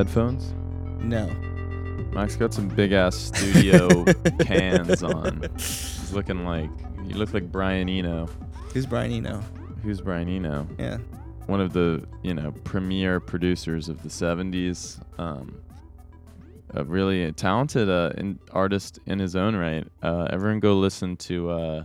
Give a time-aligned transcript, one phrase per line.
[0.00, 0.54] Headphones?
[1.02, 1.26] no.
[2.12, 4.04] Mac's got some big ass studio
[4.40, 5.46] cans on.
[5.52, 6.70] He's looking like
[7.04, 8.26] you look like Brian Eno.
[8.72, 9.42] Who's Brian Eno?
[9.82, 10.66] Who's Brian Eno?
[10.78, 10.96] Yeah.
[11.46, 14.98] One of the you know premier producers of the '70s.
[15.20, 15.60] Um,
[16.72, 19.86] a really talented uh, in, artist in his own right.
[20.02, 21.84] Uh, everyone go listen to uh,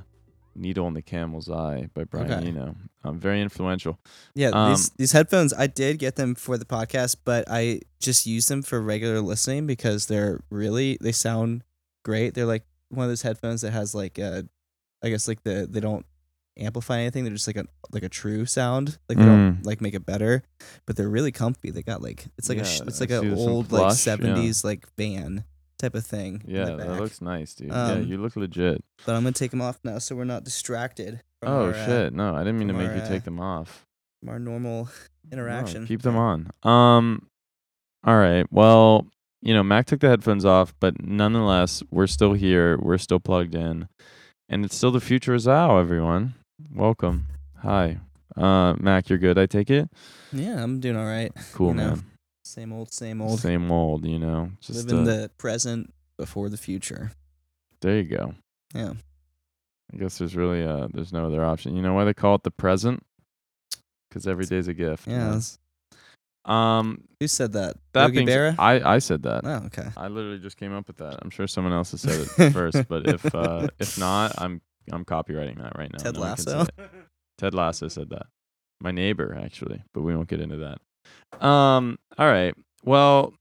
[0.56, 2.48] "Needle in the Camel's Eye" by Brian Okay.
[2.50, 2.76] Eno.
[3.04, 4.00] Um, very influential.
[4.34, 8.26] Yeah, Um, these these headphones I did get them for the podcast, but I just
[8.26, 11.64] use them for regular listening because they're really they sound
[12.04, 12.34] great.
[12.34, 14.44] They're like one of those headphones that has like uh
[15.04, 16.06] I guess like the they don't
[16.58, 17.24] amplify anything.
[17.26, 18.98] They're just like a like a true sound.
[19.10, 19.66] Like they don't Mm.
[19.66, 20.42] like make it better,
[20.86, 21.70] but they're really comfy.
[21.72, 24.16] They got like it's like a it's like a some old like plush, yeah.
[24.16, 25.44] 70s like van
[25.86, 26.42] type of thing.
[26.48, 27.70] in Yeah, that looks nice, dude.
[27.70, 28.84] yeah, Um, you look legit.
[29.06, 31.22] But I'm gonna take them off now so we're not distracted.
[31.42, 32.14] From Oh our, uh, shit!
[32.14, 33.86] No, I didn't mean to make our, you uh, take them off.
[34.22, 35.86] from our normal No, interaction.
[35.86, 36.50] keep them on.
[36.64, 37.28] Um,
[38.04, 38.46] all right.
[38.52, 39.08] Well,
[39.42, 42.78] you know, Mac took the headphones off, but nonetheless, we're still here.
[42.80, 43.88] We're still plugged in,
[44.50, 45.78] and it's still the future is out.
[45.78, 46.34] Everyone,
[46.74, 47.28] welcome.
[47.62, 48.00] Hi,
[48.36, 49.10] uh, Mac.
[49.10, 49.38] You're good.
[49.38, 49.90] I take it.
[50.32, 51.32] Yeah, I'm doing all right.
[51.54, 52.06] Cool, know, man.
[52.46, 53.40] Same old, same old.
[53.40, 54.06] Same old.
[54.06, 57.12] You know, just Living uh, the present before the future.
[57.82, 58.36] there you go.
[58.74, 58.94] Yeah.
[59.94, 61.76] I guess there's really uh, there's no other option.
[61.76, 63.04] You know why they call it the present?
[64.10, 65.08] Because every day's a gift.
[65.08, 65.40] Yeah.
[66.46, 67.78] Um, Who said that?
[67.94, 68.56] that Yogi Berra?
[68.60, 69.42] I I said that.
[69.44, 69.88] Oh, okay.
[69.98, 71.18] I literally just came up with that.
[71.22, 75.04] I'm sure someone else has said it first, but if uh, if not, I'm I'm
[75.04, 75.98] copywriting that right now.
[75.98, 76.68] Ted No one can say Lasso.
[77.40, 78.28] Ted Lasso said that.
[78.80, 80.78] My neighbor actually, but we won't get into that.
[81.42, 81.98] Um.
[82.18, 82.56] All right.
[82.84, 83.34] Well,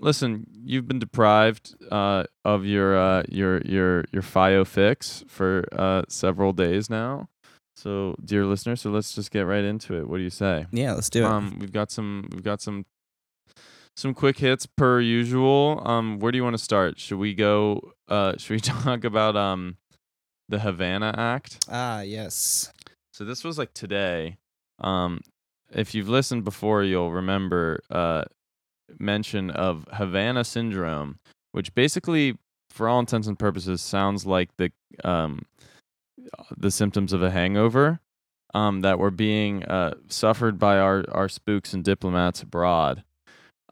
[0.00, 0.46] listen.
[0.64, 6.52] You've been deprived uh, of your uh, your your your FIO fix for uh, several
[6.52, 7.28] days now.
[7.74, 10.08] So, dear listener, so let's just get right into it.
[10.08, 10.66] What do you say?
[10.72, 11.26] Yeah, let's do it.
[11.26, 12.84] Um, we've got some we've got some
[13.96, 15.82] some quick hits per usual.
[15.84, 17.00] Um, where do you want to start?
[17.00, 17.92] Should we go?
[18.08, 19.78] Uh, should we talk about um
[20.48, 21.66] the Havana Act?
[21.70, 22.72] ah, yes.
[23.12, 24.36] So this was like today.
[24.78, 25.20] Um,
[25.74, 28.24] if you've listened before, you'll remember uh
[28.98, 31.18] mention of Havana syndrome,
[31.52, 32.36] which basically,
[32.70, 34.72] for all intents and purposes, sounds like the
[35.04, 35.40] um
[36.56, 38.00] the symptoms of a hangover
[38.54, 43.02] um that were being uh suffered by our our spooks and diplomats abroad,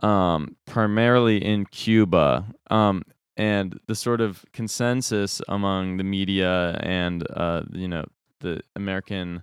[0.02, 2.46] um primarily in Cuba.
[2.70, 3.02] Um
[3.36, 8.04] and the sort of consensus among the media and uh you know
[8.40, 9.42] the American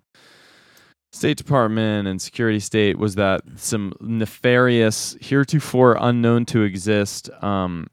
[1.18, 7.88] State Department and security state was that some nefarious, heretofore unknown to exist, um,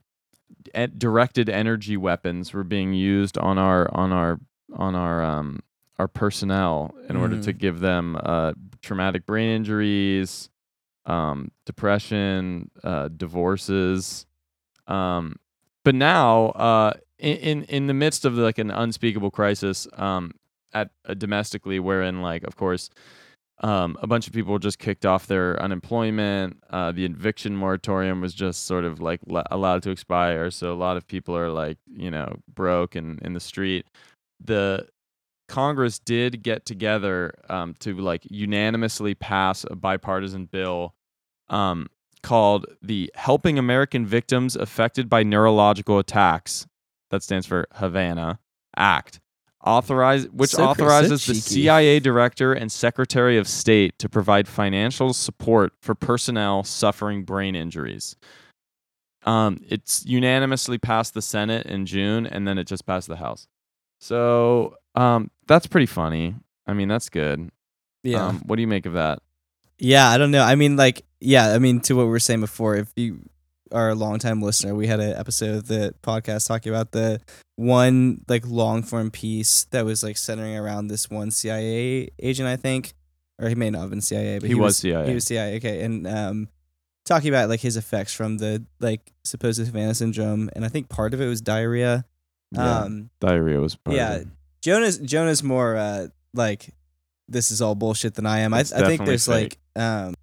[0.97, 4.39] directed energy weapons were being used on our on our
[4.75, 5.59] on our um,
[5.97, 7.57] our personnel in order to Mhm.
[7.57, 10.49] give them uh, traumatic brain injuries,
[11.05, 14.25] um, depression, uh, divorces.
[14.87, 15.37] Um,
[15.83, 20.33] but now, uh, in, in in the midst of like an unspeakable crisis, um,
[20.75, 22.91] at uh, domestically, wherein like of course,
[23.61, 26.61] um, a bunch of people just kicked off their unemployment.
[26.69, 30.97] Uh, the eviction moratorium was just sort of like allowed to expire, so a lot
[30.97, 33.87] of people are like you know broke and in the street.
[34.43, 34.87] The
[35.47, 40.93] Congress did get together um, to like unanimously pass a bipartisan bill
[41.49, 41.87] um,
[42.23, 46.67] called the Helping American Victims Affected by Neurological Attacks.
[47.11, 48.39] That stands for Havana
[48.75, 49.19] Act.
[49.65, 51.33] Authorize which So cr- so authorizes the.
[51.35, 58.15] CIA director and secretary of state to provide financial support for personnel suffering brain injuries.
[59.25, 63.47] Um, it's unanimously passed the Senate in June, and then it just passed the House.
[63.99, 66.35] So um, that's pretty funny.
[66.67, 67.49] I mean, that's good.
[68.03, 68.27] Yeah.
[68.27, 69.19] Um, what do you make of that?
[69.79, 70.43] yeah, I don't know.
[70.43, 73.19] I mean, like, yeah, I mean, to what we were saying before, if you
[73.71, 77.21] are a longtime listener, we had an episode of the podcast talking about the
[77.55, 82.55] one, like, long form piece that was, like, centering around this one CIA agent, I
[82.55, 82.93] think.
[83.39, 85.07] Or he may not have been CIA, but He he, was CIA.
[85.07, 85.81] He was CIA, okay.
[85.81, 86.47] And, um,
[87.05, 91.13] talking about like his effects from the like supposed Havana syndrome, and I think part
[91.13, 92.03] of it was diarrhea.
[92.51, 94.27] Yeah, Um, diarrhea was part yeah, of it.
[94.61, 96.73] Jonah's Jonah's more uh like
[97.27, 98.53] this is all bullshit than I am.
[98.53, 99.59] I, I think there's fake.
[99.75, 100.15] like um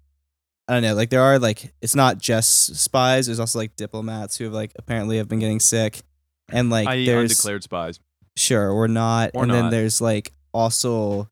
[0.67, 4.37] I don't know, like there are like it's not just spies, there's also like diplomats
[4.37, 6.01] who have like apparently have been getting sick.
[6.49, 7.05] And like i.e.
[7.05, 7.99] there's undeclared spies.
[8.37, 9.31] sure or not.
[9.33, 11.29] Or and then there's like also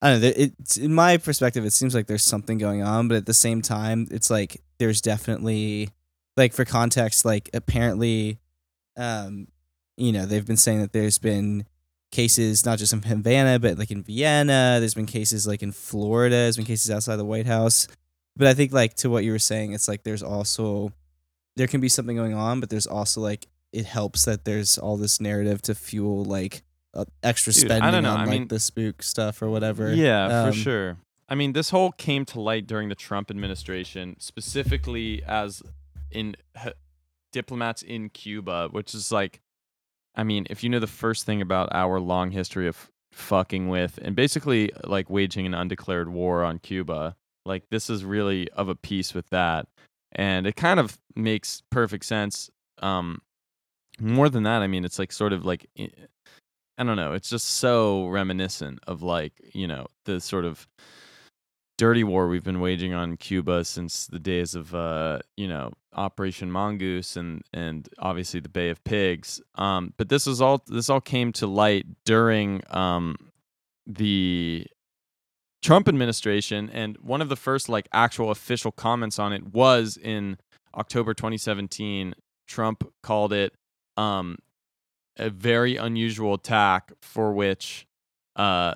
[0.00, 3.16] I don't know, it's in my perspective it seems like there's something going on, but
[3.16, 5.90] at the same time it's like there's definitely
[6.36, 8.38] like for context, like apparently
[8.96, 9.48] um
[9.98, 11.66] you know, they've been saying that there's been
[12.10, 14.78] cases not just in Havana, but like in Vienna.
[14.78, 16.36] There's been cases like in Florida.
[16.36, 17.86] There's been cases outside the White House.
[18.36, 20.92] But I think like to what you were saying, it's like there's also
[21.56, 24.96] there can be something going on, but there's also like it helps that there's all
[24.96, 26.62] this narrative to fuel like
[26.94, 29.48] uh, extra Dude, I spending don't know, on I like mean- the spook stuff or
[29.50, 29.92] whatever.
[29.94, 30.96] Yeah, Um, for sure.
[31.28, 35.62] I mean, this whole came to light during the Trump administration, specifically as
[36.10, 36.74] in h-
[37.32, 39.40] diplomats in Cuba, which is like,
[40.14, 43.98] I mean, if you know the first thing about our long history of fucking with
[44.02, 48.74] and basically like waging an undeclared war on Cuba, like this is really of a
[48.74, 49.66] piece with that.
[50.12, 52.50] And it kind of makes perfect sense.
[52.80, 53.22] Um,
[54.00, 55.90] more than that, I mean, it's like sort of like i-
[56.78, 57.12] don't know.
[57.12, 60.66] It's just so reminiscent of like you know the sort of
[61.78, 66.50] dirty war we've been waging on Cuba since the days of uh you know Operation
[66.50, 69.40] Mongoose and and obviously the Bay of Pigs.
[69.54, 73.16] Um, but this is all this all came to light during um
[73.86, 74.66] the
[75.62, 80.36] Trump administration, and one of the first like actual official comments on it was in
[80.74, 82.14] October 2017.
[82.48, 83.54] Trump called it
[83.96, 84.36] um
[85.18, 87.86] a very unusual attack for which
[88.36, 88.74] uh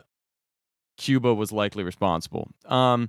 [0.97, 2.49] Cuba was likely responsible.
[2.67, 3.09] Um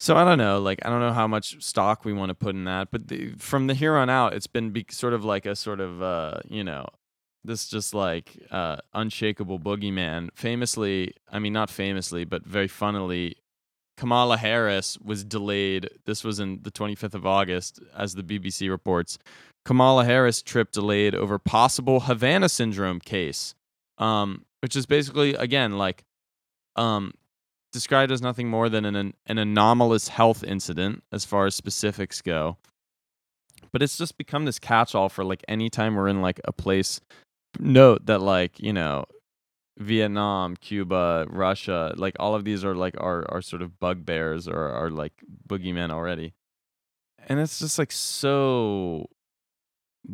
[0.00, 2.54] so I don't know, like I don't know how much stock we want to put
[2.54, 5.44] in that, but the, from the here on out, it's been be, sort of like
[5.44, 6.86] a sort of uh, you know,
[7.48, 10.28] this just like uh, unshakable boogeyman.
[10.34, 13.36] Famously, I mean not famously, but very funnily,
[13.96, 15.90] Kamala Harris was delayed.
[16.04, 19.18] This was in the 25th of August, as the BBC reports.
[19.64, 23.54] Kamala Harris trip delayed over possible Havana syndrome case,
[23.98, 26.04] um, which is basically again like
[26.76, 27.12] um,
[27.72, 32.56] described as nothing more than an an anomalous health incident as far as specifics go.
[33.72, 37.00] But it's just become this catch-all for like anytime we're in like a place.
[37.58, 39.04] Note that like you know
[39.78, 44.68] Vietnam, Cuba, Russia, like all of these are like are are sort of bugbears or
[44.68, 45.12] are like
[45.48, 46.34] boogeymen already.
[47.28, 49.06] And it's just like so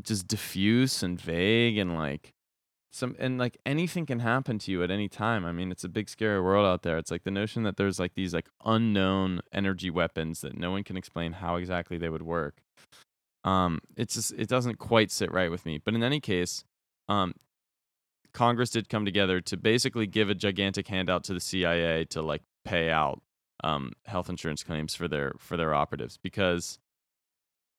[0.02, 2.34] just diffuse and vague and like
[2.92, 5.44] some and like anything can happen to you at any time.
[5.44, 6.98] I mean, it's a big scary world out there.
[6.98, 10.84] It's like the notion that there's like these like unknown energy weapons that no one
[10.84, 12.62] can explain how exactly they would work.
[13.44, 15.78] Um it's just it doesn't quite sit right with me.
[15.82, 16.64] But in any case,
[17.09, 17.35] um
[18.35, 22.43] Congress did come together to basically give a gigantic handout to the CIA to like
[22.65, 23.23] pay out
[23.62, 26.79] um, health insurance claims for their for their operatives because,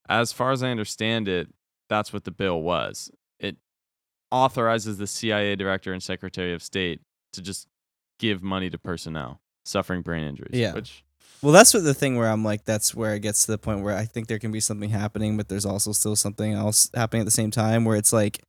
[0.09, 1.49] as far as I understand it,
[1.89, 3.11] that's what the bill was.
[3.39, 3.57] It
[4.31, 7.01] authorizes the CIA director and Secretary of State
[7.33, 7.67] to just
[8.17, 10.57] give money to personnel suffering brain injuries.
[10.57, 10.73] Yeah.
[10.73, 11.03] which
[11.41, 13.83] Well, that's what the thing where I'm like, that's where it gets to the point
[13.83, 17.21] where I think there can be something happening, but there's also still something else happening
[17.21, 17.83] at the same time.
[17.83, 18.41] Where it's like,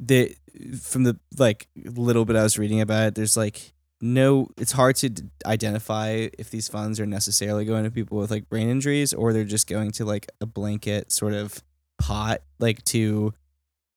[0.00, 0.34] the
[0.80, 4.48] from the like little bit I was reading about it, there's like no.
[4.56, 8.48] It's hard to d- identify if these funds are necessarily going to people with like
[8.48, 11.62] brain injuries or they're just going to like a blanket sort of
[12.00, 13.34] pot, like to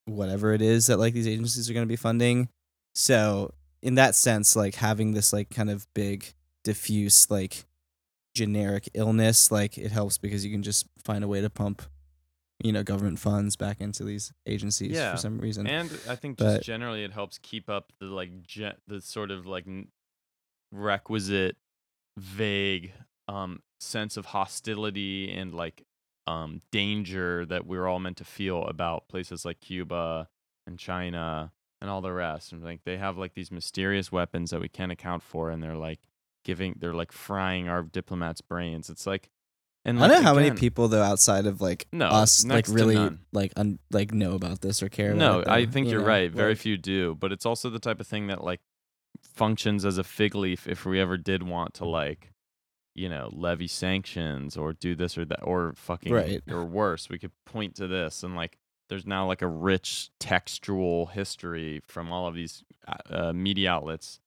[0.06, 2.50] whatever it is that like these agencies are going to be funding.
[2.94, 6.34] So in that sense, like having this like kind of big
[6.66, 7.66] diffuse like
[8.36, 11.82] generic illness, like it helps because you can just find a way to pump,
[12.64, 15.68] you know, government funds back into these agencies Yeah, for some reason.
[15.68, 19.30] and I think But- just generally it helps keep up the like ge- the sort
[19.32, 19.90] of like n-
[20.72, 21.58] requisite
[22.18, 22.94] vague
[23.28, 25.86] um sense of hostility and like
[26.28, 30.30] um danger that we're all meant to feel about places like Cuba
[30.68, 31.52] and China
[31.82, 34.92] and all the rest and like they have like these mysterious weapons that we can't
[34.92, 36.00] account for and they're like
[36.46, 39.30] giving they're like frying our diplomats brains it's like
[39.86, 43.10] and I don't know how many people though outside of like No, us like really
[43.32, 45.14] like un- like know about this or care.
[45.14, 46.08] No, about it, No, I think you you're know?
[46.08, 46.32] right.
[46.32, 48.62] Very Like, few do, but it's also the type of thing that like
[49.22, 52.32] functions as a fig leaf if we ever did want to like,
[52.96, 56.42] you know, levy sanctions or do this or that or fucking Right.
[56.50, 58.58] or worse, we could point to this and like
[58.90, 62.94] there's now like a rich textual history from all of these uh,
[63.30, 64.20] uh, media outlets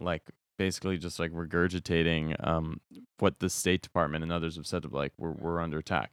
[0.00, 0.22] like
[0.58, 2.80] basically just like regurgitating um,
[3.18, 6.10] what the State Department and others have said of like we're we're under attack.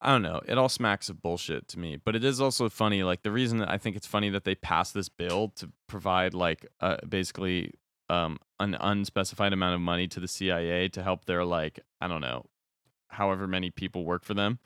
[0.00, 0.40] I don't know.
[0.46, 3.02] It all smacks of bullshit to me, but it is also funny.
[3.02, 6.66] Like the reason I think it's funny that they passed this bill to provide like
[6.80, 7.72] uh, basically
[8.10, 12.20] um, an unspecified amount of money to the CIA to help their like I don't
[12.20, 12.46] know,
[13.08, 14.58] however many people work for them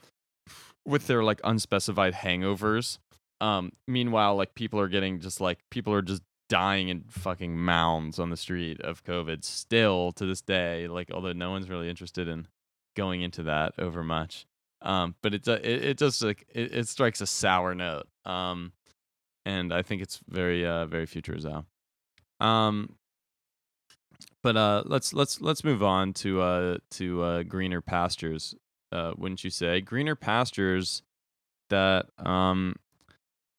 [0.85, 2.99] with their like unspecified hangovers.
[3.41, 8.19] Um, meanwhile, like people are getting just like people are just dying in fucking mounds
[8.19, 10.89] on the street of COVID still to this day.
[10.89, 12.47] Like although no one's really interested in
[12.95, 14.47] going into that over much.
[14.83, 18.07] Um, but it, it it just like it, it strikes a sour note.
[18.27, 18.73] Um,
[19.47, 21.65] and I think it's very uh very future Zao.
[22.45, 22.97] Um,
[24.43, 28.55] but uh, let's let's let's move on to uh to uh greener pastures.
[28.93, 31.03] Uh, wouldn't you say greener pastures
[31.69, 32.75] that um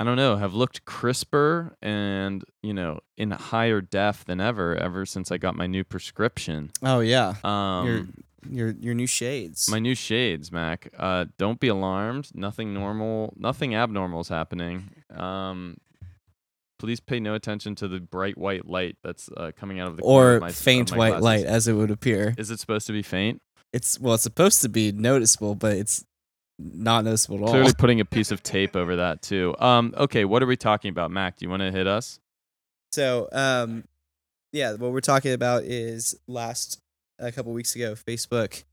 [0.01, 5.05] I don't know have looked crisper and you know in higher def than ever ever
[5.05, 6.71] since I got my new prescription.
[6.81, 8.05] Oh yeah, Um, your
[8.49, 9.69] your your new shades.
[9.69, 10.91] my new shades, Mac.
[10.97, 12.29] Uh, don't be alarmed.
[12.33, 14.89] Nothing normal, nothing abnormal is happening.
[15.15, 15.77] Um,
[16.79, 20.03] please pay no attention to the bright white light that's uh, coming out of the
[20.03, 21.23] or of my, faint white glasses.
[21.23, 22.33] light, as it would appear.
[22.39, 23.39] Is it supposed to be faint?
[23.71, 26.03] It's well, it's supposed to be noticeable, but it's
[26.61, 27.49] not noticeable at all.
[27.49, 29.55] Clearly putting a piece of tape over that too.
[29.59, 31.37] Um, okay, what are we talking about, Mac?
[31.37, 32.19] Do you want to hit us?
[32.91, 33.85] So, um,
[34.51, 36.79] yeah, what we're talking about is last
[37.19, 38.63] a couple weeks ago, Facebook,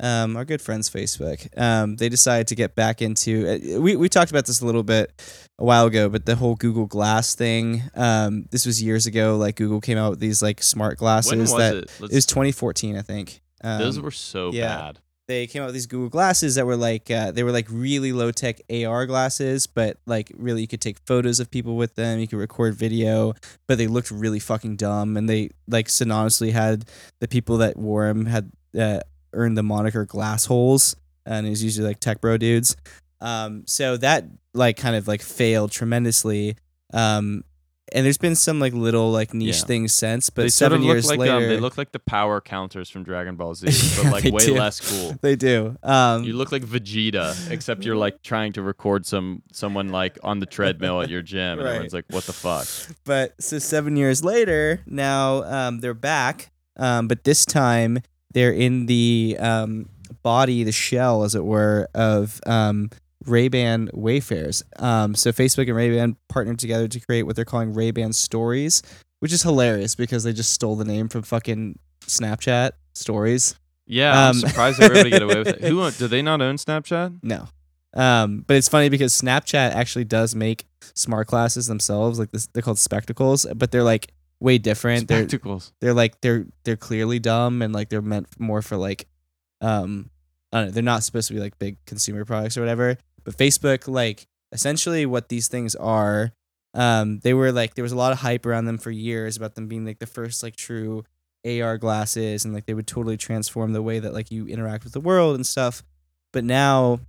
[0.00, 3.48] um, our good friends Facebook, um, they decided to get back into.
[3.48, 5.10] Uh, we we talked about this a little bit
[5.58, 7.82] a while ago, but the whole Google Glass thing.
[7.94, 9.36] Um, this was years ago.
[9.36, 11.90] Like Google came out with these like smart glasses when was that it?
[12.00, 13.40] it was 2014, I think.
[13.64, 14.76] Um, those were so yeah.
[14.76, 14.98] bad.
[15.28, 18.12] They came out with these Google glasses that were like uh, they were like really
[18.12, 22.18] low tech AR glasses, but like really you could take photos of people with them,
[22.18, 23.34] you could record video,
[23.66, 26.84] but they looked really fucking dumb, and they like synonymously had
[27.20, 29.00] the people that wore them had uh,
[29.32, 32.76] earned the moniker glass holes, and it was usually like tech bro dudes.
[33.20, 36.56] Um, so that like kind of like failed tremendously.
[36.92, 37.42] Um,
[37.92, 39.64] and there's been some like little like niche Yeah.
[39.66, 41.98] things since, but they sort seven of years like later, um, they look like the
[41.98, 43.66] power counters from Dragon Ball Z,
[44.02, 44.54] but like way do.
[44.54, 45.16] less cool.
[45.22, 45.76] they do.
[45.82, 50.40] Um, You look like Vegeta, except you're like trying to record some someone like on
[50.40, 51.68] the treadmill at your gym, and Right.
[51.70, 52.66] everyone's like, "What the fuck?"
[53.04, 57.98] but so seven years later, now um, they're back, um, but this time
[58.32, 59.88] they're in the um,
[60.22, 62.90] body, the shell, as it were, of um,
[63.26, 64.62] Ray-Ban Wayfarers.
[64.78, 68.82] Um, so Facebook and Ray-Ban partnered together to create what they're calling Ray-Ban Stories,
[69.20, 73.54] which is hilarious because they just stole the name from fucking Snapchat Stories.
[73.86, 75.60] Yeah, I'm Um, surprised they were able to get away with it.
[75.68, 77.18] Who own- do they not own Snapchat?
[77.22, 77.48] No.
[77.94, 82.18] Um, but it's funny because Snapchat actually does make smart glasses themselves.
[82.18, 85.08] Like this, they're called spectacles, but they're like way different.
[85.08, 85.72] They're Spectacles.
[85.80, 89.06] they're like they're they're clearly dumb and like they're meant more for like
[89.62, 90.10] um
[90.52, 92.98] I don't know, they're not supposed to be like big consumer products or whatever.
[93.26, 96.32] But Facebook like essentially what these things are
[96.72, 99.54] um they were like there was a lot of hype around them for years about
[99.54, 101.04] them being like the first like true
[101.44, 104.94] AR glasses and like they would totally transform the way that like you interact with
[104.94, 105.82] the world and stuff.
[106.32, 107.00] But now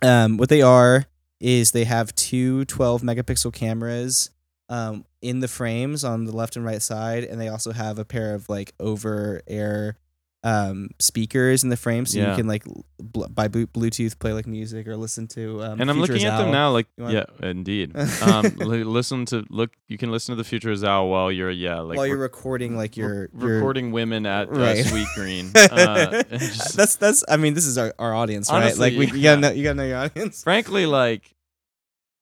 [0.00, 1.04] um what they are
[1.40, 4.30] is they have two 12 megapixel cameras
[4.70, 8.04] um, in the frames on the left and right side, and they also have a
[8.04, 9.96] pair of like over air
[10.42, 12.30] um, speakers in the frame, so Yeah.
[12.30, 12.64] you can like
[12.98, 15.62] bl- by blu- Bluetooth play like music or listen to.
[15.62, 17.94] Um, and I'm looking at them now, like yeah, indeed.
[18.22, 19.70] um, li- listen to look.
[19.88, 22.22] You can listen to the future of Zao while you're yeah, like while you're re-
[22.22, 24.78] recording like your, re- your recording women at uh, Right.
[24.84, 25.50] Sweetgreen.
[25.70, 27.22] Uh, just- that's that's.
[27.28, 28.62] I mean, this is our, our audience, right?
[28.62, 29.32] Honestly, Like we you yeah.
[29.34, 30.42] gotta know you gotta know your audience.
[30.42, 31.34] frankly, like,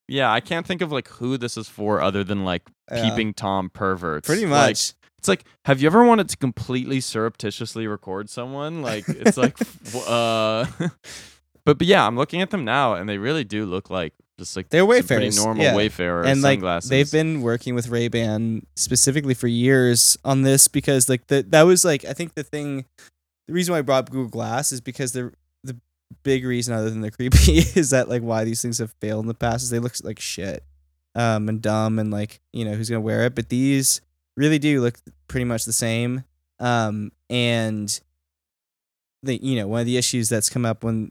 [0.09, 3.09] yeah, I can't think of like who this is for other than like Yeah.
[3.11, 4.27] peeping tom perverts.
[4.27, 4.95] pretty Like, much.
[5.19, 8.83] It's like, have you ever wanted to completely surreptitiously record someone?
[8.83, 9.59] Like, it's like,
[10.09, 10.65] uh,
[11.65, 14.57] but but yeah, I'm looking at them now, and they really do look like just
[14.57, 15.75] like They're Wayfarers, pretty normal yeah.
[15.75, 16.91] Wayfarer and like sunglasses.
[16.91, 21.63] they've been working with Ray Ban specifically for years on this because like the that
[21.63, 22.85] was like I think the thing
[23.49, 25.33] the reason why I brought Google Glass is because the
[25.65, 25.77] the
[26.23, 29.29] big reason other than the creepy is that like why these things have failed in
[29.29, 30.63] the past is they look like shit
[31.15, 34.01] um and dumb and like you know who's gonna wear it but these
[34.39, 36.25] really do look pretty much the same
[36.61, 38.01] um and
[39.23, 41.11] the you know one of the issues that's come up when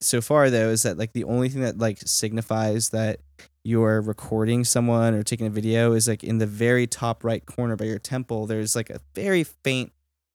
[0.00, 3.18] so far though is that like the only thing that like signifies that
[3.64, 7.74] you're recording someone or taking a video is like in the very top right corner
[7.76, 9.92] by your temple there's like a very faint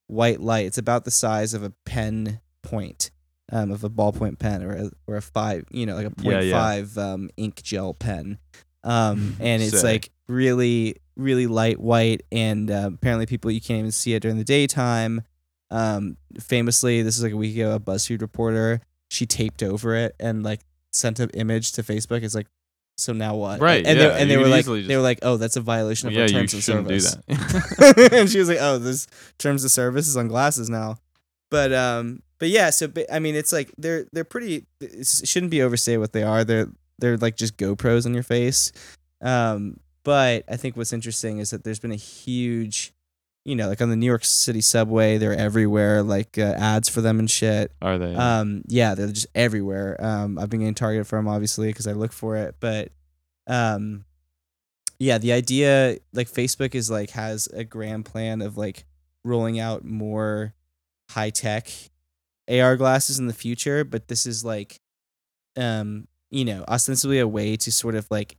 [0.07, 3.09] white light it's about the size of a pen point
[3.51, 6.41] um, of a ballpoint pen or a, or a five you know like a Yeah,
[6.41, 6.59] yeah.
[6.61, 8.37] five um, ink gel pen
[8.83, 9.83] um, and it's Sick.
[9.83, 14.37] like really really light white, and uh, apparently people you can't even see it during
[14.37, 15.21] the daytime.
[15.71, 20.15] Um, famously, this is like a week ago, a BuzzFeed reporter she taped over it
[20.19, 20.61] and like
[20.91, 22.23] sent an image to Facebook.
[22.23, 22.47] It's like,
[22.97, 23.59] so now what?
[23.59, 25.61] Right, And yeah, they, and they were like, easily they were like, oh, that's a
[25.61, 27.17] violation of yeah, our you terms of shouldn't do service.
[27.27, 28.09] that.
[28.13, 30.97] and she was like, "Oh, this terms of service is on glasses now."
[31.49, 32.69] But um, but yeah.
[32.69, 34.65] So I mean, it's like they're they're pretty.
[34.79, 36.43] It shouldn't be overstated what they are.
[36.43, 38.71] They're they're like just GoPros on your face.
[39.21, 42.93] Um, but I think what's interesting is that there's been a huge,
[43.45, 47.01] you know, like on the New York City subway, they're everywhere, like uh, ads for
[47.01, 47.71] them and shit.
[47.81, 48.15] Are they?
[48.15, 49.97] Um, yeah, they're just everywhere.
[49.99, 52.91] Um, I've been getting targeted for them obviously because I look for it, but
[53.47, 54.05] um,
[54.99, 58.85] yeah, the idea like Facebook is like has a grand plan of like
[59.23, 60.53] rolling out more
[61.09, 61.69] high tech
[62.49, 64.79] AR glasses in the future, but this is like,
[65.57, 68.37] um, you know, ostensibly a way to sort of like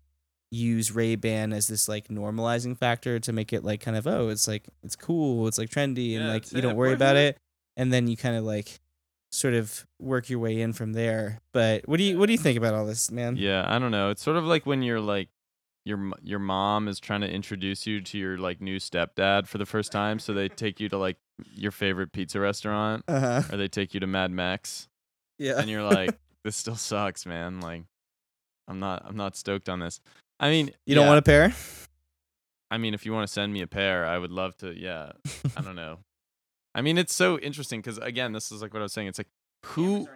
[0.55, 4.29] use Ray Ban as this like normalizing factor to make it like kind of oh
[4.29, 7.37] it's like it's cool it's like trendy and Yeah, like you don't worry about it
[7.77, 8.81] and then you kind of like
[9.33, 11.41] sort of work your way in from there.
[11.53, 13.37] But what do you what do you think about all this, man?
[13.37, 14.11] Yeah, I don't know.
[14.11, 15.29] It's sort of like when you're like
[15.85, 19.67] your your mom is trying to introduce you to your like new stepdad for the
[19.67, 21.17] first time, so they take you to like
[21.53, 23.43] your favorite pizza restaurant Uh huh.
[23.53, 24.89] or they take you to Mad Max
[25.39, 25.59] Yeah.
[25.59, 27.61] and you're like this still sucks, man.
[27.61, 27.83] Like
[28.69, 30.01] I'm not I'm not stoked on this.
[30.45, 31.55] I mean, you don't yeah, want a pair?
[32.71, 34.79] I mean, if you want to send me a pair, I would love to.
[34.79, 35.13] Yeah,
[35.57, 36.01] I don't know.
[36.75, 39.09] I mean, it's so interesting because again, this is like what I was saying.
[39.09, 39.31] It's like
[39.65, 40.07] who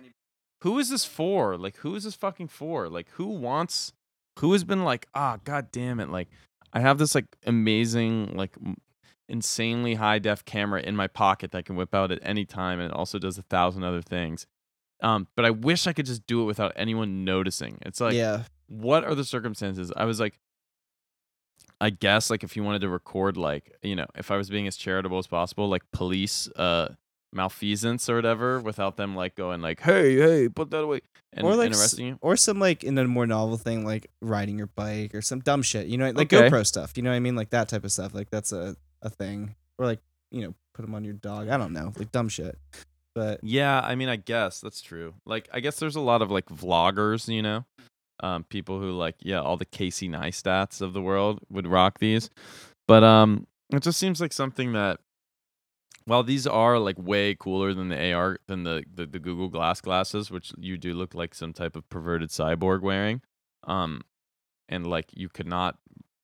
[0.61, 1.57] who is this for?
[1.57, 2.91] Like, who is this fucking for?
[2.91, 3.95] Like, who wants?
[4.41, 6.11] Who has been like, ah, god damn it!
[6.11, 6.29] Like,
[6.75, 8.55] I have this like amazing, like,
[9.31, 12.81] insanely high def camera in my pocket that I can whip out at any time,
[12.81, 14.47] and it also does a thousand other things.
[15.03, 17.79] Um, but I wish I could just do it without anyone noticing.
[17.87, 18.43] It's like, yeah.
[18.69, 19.93] What are the circumstances?
[19.97, 20.39] I was like,
[21.81, 24.67] I guess like if you wanted to record like you know if I was being
[24.67, 26.95] as charitable as possible, like police uh
[27.33, 31.01] malfeasance or whatever, without them like going like, hey hey, put that away
[31.33, 32.19] and, or like and arresting you.
[32.21, 35.63] or some like in a more novel thing like riding your bike or some dumb
[35.63, 35.87] shit.
[35.87, 36.49] You know, like Okay.
[36.51, 36.97] GoPro stuff.
[36.97, 37.37] You know what I mean?
[37.37, 38.15] Like that type of stuff.
[38.15, 39.55] Like that's a a thing.
[39.79, 40.01] Or like
[40.31, 41.49] you know put them on your dog.
[41.49, 42.59] I don't know, like dumb shit.
[43.15, 45.15] But Yeah, I mean, I guess that's true.
[45.27, 47.65] Like, I guess there's a lot of like vloggers, you know,
[48.21, 52.31] um, people who like, yeah, all the Casey Neistats of the world would rock these.
[52.87, 55.01] But um, it just seems like something that,
[56.05, 59.81] while these are like way cooler than the AR than the the, the Google Glass
[59.81, 63.21] glasses, which you do look like some type of perverted cyborg wearing,
[63.65, 64.01] um,
[64.69, 65.77] and like you could not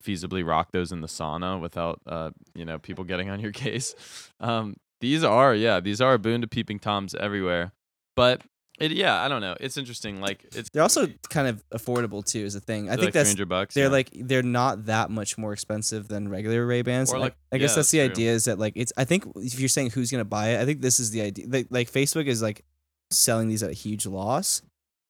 [0.03, 3.95] feasibly rock those in the sauna without uh you know people getting on your case
[4.39, 7.73] um these are yeah these are a boon to peeping toms everywhere
[8.15, 8.43] but
[8.81, 12.41] it yeah i don't know it's interesting like it's they're also kind of affordable too.
[12.45, 12.89] Is a thing.
[12.89, 13.91] I think like that's 300 bucks they're yeah.
[13.91, 17.13] like they're not that much more expensive than regular Ray Bans.
[17.13, 18.25] I- like- I, guess yeah, that's the that's true.
[18.25, 18.33] idea.
[18.33, 18.93] Is that like it's?
[18.97, 21.47] I think if you're saying who's gonna buy it, I think this is the idea.
[21.49, 22.65] Like, like Facebook is like
[23.11, 24.63] selling these at a huge loss,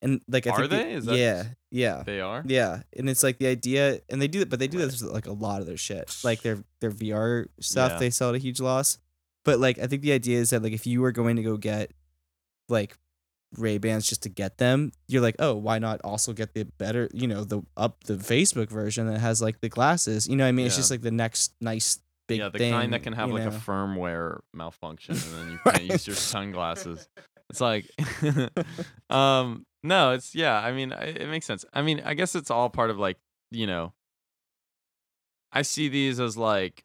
[0.03, 0.92] and like I Are think the- they?
[0.92, 2.83] Is that- yeah, yeah, they are yeah.
[2.96, 5.27] And it's like the idea, and they do it, but they do this with like
[5.27, 7.92] a lot of their shit, like their their VR stuff.
[7.92, 7.98] Yeah.
[7.98, 8.98] They sell at a huge loss,
[9.44, 11.57] but like I think the idea is that like if you were going to go
[11.57, 11.92] get
[12.68, 12.96] like
[13.59, 17.09] Ray Bans just to get them, you're like, oh, why not also get the better,
[17.12, 20.29] you know, the up the Facebook version that has like the glasses.
[20.29, 22.73] You know, I mean, it's just like the next nice big yeah the thing.
[22.73, 27.07] kind that can have like a firmware malfunction and then you can't use your sunglasses
[27.51, 27.87] it's like
[29.11, 32.71] um no it's yeah i mean it makes sense i mean i guess it's all
[32.71, 33.19] part of like
[33.51, 33.93] you know
[35.53, 36.85] i see these as like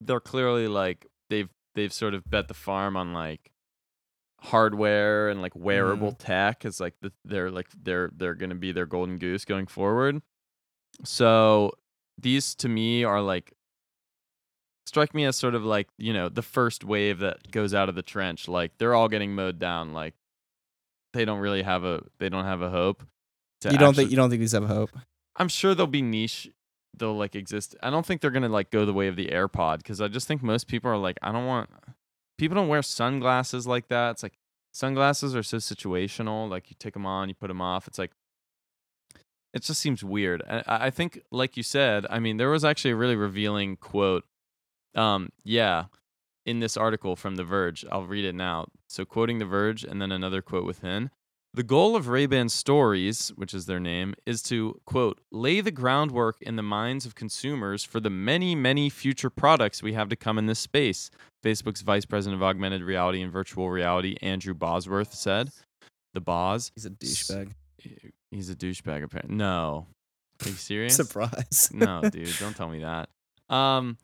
[0.00, 3.52] they're clearly like they've they've sort of bet the farm on like
[4.40, 5.64] hardware and like mm-hmm.
[5.64, 9.66] wearable tech is like the, they're like they're they're gonna be their golden goose going
[9.66, 10.22] forward.
[11.04, 11.72] So
[12.20, 13.52] these to me are like
[14.86, 17.94] strike me as sort of like you know the first wave that goes out of
[17.94, 18.48] the trench.
[18.48, 19.92] Like they're all getting mowed down.
[19.92, 20.14] Like
[21.12, 23.02] they don't really have a they don't have a hope
[23.64, 24.90] You don't actually- think you don't think these have hope?
[25.36, 26.50] i'm sure they'll be niche.
[26.96, 27.76] They'll like exist.
[27.80, 30.26] I don't think they're gonna like go the way of the airpod because i just
[30.26, 31.70] think most people are like i don't want
[32.38, 34.12] people don't wear sunglasses like that.
[34.12, 34.38] It's like
[34.72, 37.86] sunglasses are so situational like you take them on you put them off.
[37.88, 38.12] It's like
[39.52, 40.42] it just seems weird.
[40.48, 44.24] I- i, think like you said i mean there was actually a really revealing quote
[44.94, 45.86] um yeah
[46.48, 47.84] in this article from the verge.
[47.92, 48.68] I'll read it now.
[48.88, 51.10] So quoting the verge and then another quote within
[51.58, 56.36] the goal of Ray-Ban Stories, which is their name, is to, quote, lay the groundwork
[56.40, 60.38] in the minds of consumers for the many, many future products we have to come
[60.38, 61.10] in this space,
[61.44, 65.50] Facebook's Vice President of Augmented Reality and Virtual Reality, Andrew Bosworth, said.
[66.14, 66.70] The Boz.
[66.76, 67.50] He's a douchebag.
[68.30, 69.34] He's a douchebag, apparently.
[69.34, 69.88] No.
[70.44, 70.94] Are you serious?
[70.94, 71.70] Surprise.
[71.72, 73.08] no, dude, don't tell me that.
[73.52, 73.98] Um.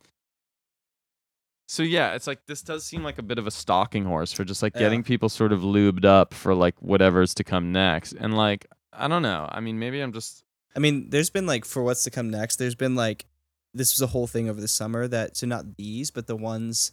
[1.75, 4.45] So yeah, it's like this does seem like a bit of a stalking horse for
[4.45, 4.83] just like Yeah.
[4.83, 9.09] getting people sort of lubed up for like whatever's to come next, and like I
[9.09, 9.49] don't know.
[9.51, 10.45] I mean, maybe I'm just
[10.77, 12.57] I mean, there's been like for what's to come next.
[12.61, 13.27] There's been like
[13.73, 16.93] this was a whole thing over the summer that so not these, but the ones,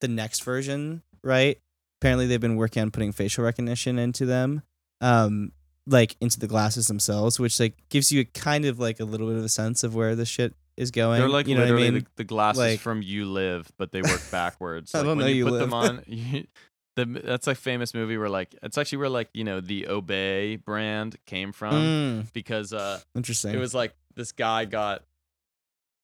[0.00, 1.58] the next version, right?
[2.00, 4.62] Apparently, they've been working on putting facial recognition into them,
[5.02, 5.52] um,
[5.86, 9.26] like into the glasses themselves, which like gives you a kind of like a little
[9.28, 11.18] bit of a sense of where the shit is going.
[11.20, 12.00] they're like you know what I literally mean?
[12.00, 14.94] the, the glasses Like- from They Live, but they work backwards.
[14.94, 15.60] I like don't when know you You put Live.
[15.60, 16.02] them on.
[16.06, 16.46] You,
[16.94, 20.56] the, that's a famous movie where like it's actually where like you know the Obey
[20.56, 23.54] brand came from Mm, because uh interesting.
[23.54, 25.02] it was like this guy got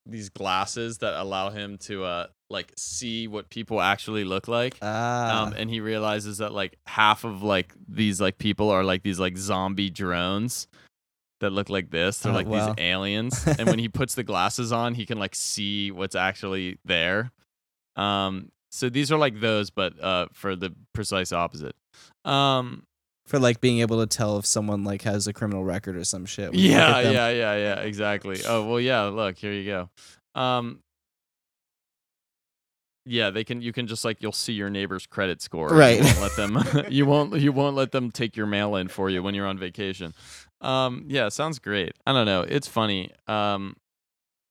[0.06, 5.42] these glasses that allow him to uh like see what people actually look like ah,
[5.44, 9.18] um and he realizes that like half of like these like people are like these
[9.20, 10.66] like zombie drones
[11.40, 12.72] that look like this they're Oh, like wow.
[12.74, 16.78] these aliens and when he puts the glasses on he can like see what's actually
[16.86, 17.32] there
[17.96, 21.76] um so these are like those but uh for the precise opposite
[22.24, 22.84] um
[23.26, 26.24] for like being able to tell if someone like has a criminal record or some
[26.24, 26.50] shit.
[26.50, 28.40] when you look Yeah, yeah, yeah, yeah, exactly.
[28.46, 29.02] Oh well, yeah.
[29.02, 29.90] Look, here you go.
[30.40, 30.80] Um,
[33.08, 33.60] yeah, they can.
[33.60, 35.68] You can just like you'll see your neighbor's credit score.
[35.68, 35.98] Right.
[35.98, 36.84] You won't let them.
[36.90, 37.40] you won't.
[37.40, 40.14] You won't let them take your mail in for you when you're on vacation.
[40.60, 41.92] Um, yeah, sounds great.
[42.06, 42.42] I don't know.
[42.42, 43.10] It's funny.
[43.26, 43.76] Um,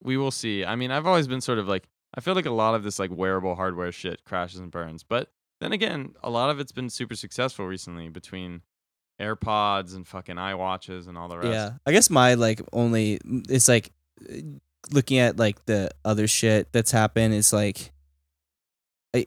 [0.02, 0.65] we will see.
[0.65, 1.84] I mean, I've always been sort of like
[2.15, 5.30] I feel like a lot of this like wearable hardware shit crashes and burns, but
[5.60, 8.62] then again, a lot of it's been super successful recently between
[9.20, 11.50] AirPods and fucking iWatches and all the rest.
[11.50, 13.91] Yeah, I guess my like only it's like
[14.91, 17.34] looking at like the other shit that's happened.
[17.34, 17.91] It's like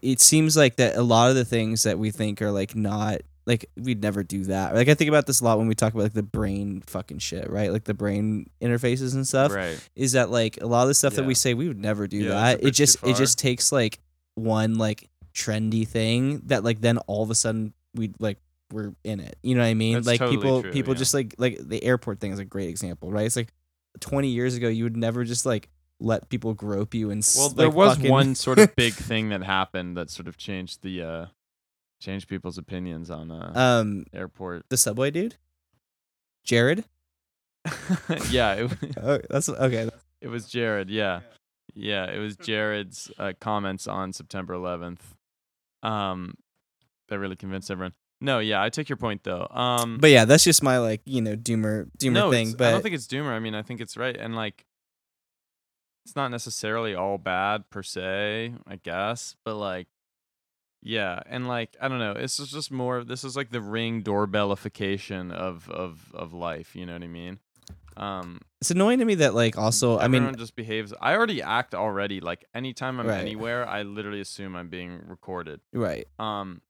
[0.02, 3.20] it, seems like that a lot of the things that we think are like not
[3.46, 4.74] like we'd never do that.
[4.74, 7.18] Like I think about this a lot when we talk about like the brain fucking
[7.18, 7.72] shit, right?
[7.72, 9.52] Like the brain interfaces and stuff.
[9.52, 9.78] Right.
[9.96, 12.18] Is that like a lot of the stuff that we say we would never do
[12.18, 12.64] Yeah, that.
[12.64, 13.98] It just it just takes like
[14.34, 18.38] one like trendy thing that like then all of a sudden we like
[18.72, 19.36] we're in it.
[19.42, 19.94] You know what I mean?
[19.94, 20.98] That's like totally people true, people yeah.
[20.98, 23.26] just like like the airport thing is a great example, right?
[23.26, 23.52] It's like
[24.00, 25.68] 20 years ago you would never just like
[26.00, 29.28] let people grope you and Well, there like, was fucking- one sort of big thing
[29.28, 31.26] that happened that sort of changed the uh
[32.00, 34.64] changed people's opinions on uh um airport.
[34.70, 35.36] the subway dude?
[36.44, 36.84] Jared?
[38.30, 38.70] yeah, it,
[39.02, 39.90] Oh, that's okay.
[40.22, 40.88] it was Jared.
[40.90, 41.20] Yeah.
[41.74, 45.00] Yeah, it was Jared's uh, comments on September 11th.
[45.82, 46.34] Um
[47.08, 47.92] that really convinced everyone.
[48.22, 49.46] No, yeah, I take your point though.
[49.50, 52.70] Um But yeah, that's just my like, you know, doomer doomer no, thing, but I
[52.72, 53.30] don't think it's doomer.
[53.30, 54.64] I mean, I think it's right and like
[56.10, 59.86] it's not necessarily all bad per se, I guess, but like
[60.82, 64.02] yeah, and like I don't know, this is just more this is like the ring
[64.02, 67.38] doorbellification of of of life, you know what I mean?
[67.96, 71.42] Um it's annoying to me that like also I everyone mean just behaves I already
[71.42, 73.20] act already like anytime I'm Right.
[73.20, 75.60] anywhere, I literally assume I'm being recorded.
[75.72, 76.08] right.
[76.18, 76.60] Um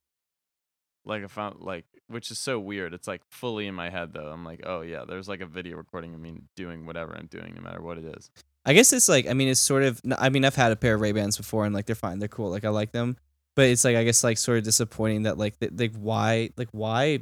[1.06, 2.92] like I found like which is so weird.
[2.92, 4.26] It's like fully in my head though.
[4.30, 7.54] I'm like, oh yeah, there's like a video recording of me doing whatever I'm doing,
[7.54, 8.30] no matter what it is.
[8.64, 10.94] I guess it's like I mean it's sort of I mean I've had a pair
[10.94, 13.16] of Ray Bans before and like they're fine they're cool like I like them
[13.56, 16.68] but it's like I guess like sort of disappointing that like th- like why like
[16.72, 17.20] why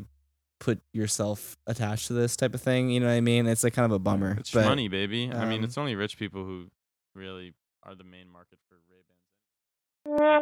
[0.61, 3.73] put yourself attached to this type of thing you know what I mean it's like
[3.75, 5.31] kind of a bummer It's but money, baby.
[5.33, 6.67] I mean, um, it's only rich people who
[7.15, 10.39] really are the main market for Ray Bans.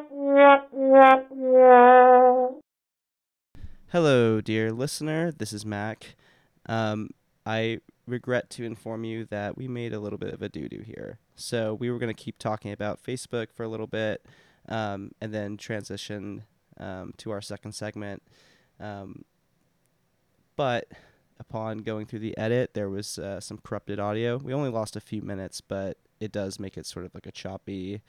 [3.93, 5.31] Hello, dear listener.
[5.33, 6.17] This is Mac.
[6.67, 7.11] Um,
[7.45, 10.83] I regret to inform you that we made a little bit of a doo doo
[10.85, 11.19] here.
[11.35, 14.25] So we were going to keep talking about Facebook for a little bit,
[14.69, 16.45] um, and then transition
[16.79, 18.23] um, to our second segment.
[18.79, 19.25] Um,
[20.57, 20.88] but
[21.38, 24.38] upon going through the edit, there was uh, some corrupted audio.
[24.38, 27.33] We only lost a few minutes, but it does make it sort of like a
[27.33, 28.03] choppy,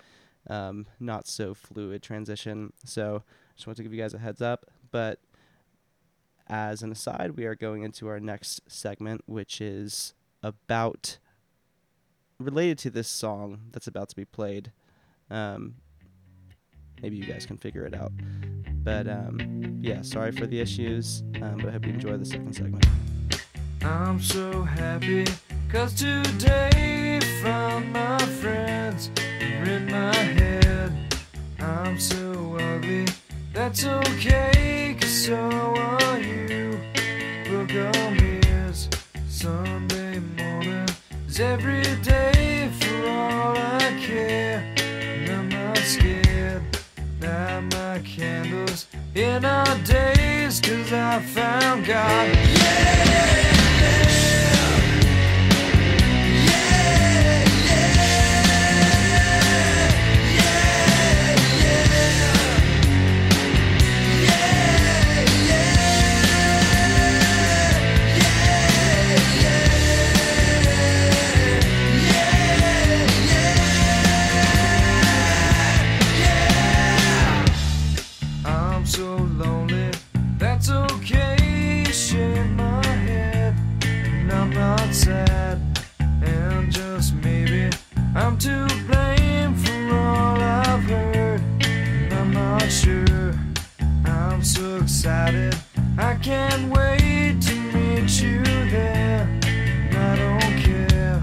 [0.49, 2.71] um, not so fluid transition.
[2.86, 4.65] So I just want to give you guys a heads up.
[4.91, 5.19] But
[6.47, 11.17] as an aside, we are going into our next segment, which is about
[12.39, 14.71] related to this song that's about to be played.
[15.29, 15.75] Um,
[17.01, 18.12] maybe you guys can figure it out.
[18.83, 22.53] But um, yeah, sorry for the issues, um, but I hope you enjoy the second
[22.53, 22.86] segment.
[23.81, 25.25] I'm so happy
[25.69, 30.91] cause today found my friends in my head.
[31.60, 33.05] I'm so ugly,
[33.57, 36.79] that's okay cause so are you.
[37.49, 38.87] Book on mirrors,
[39.27, 40.87] Sunday morning
[41.27, 44.59] is every day for all I care.
[44.77, 46.61] And I'm not scared,
[47.19, 52.35] light my candles in our days cause I found God.
[52.35, 53.56] Yeah!
[88.47, 91.41] To blame for all I've heard.
[92.13, 93.33] I'm not sure.
[94.05, 95.53] I'm so excited.
[95.97, 99.27] I can't wait to meet you there.
[99.91, 101.21] I don't care.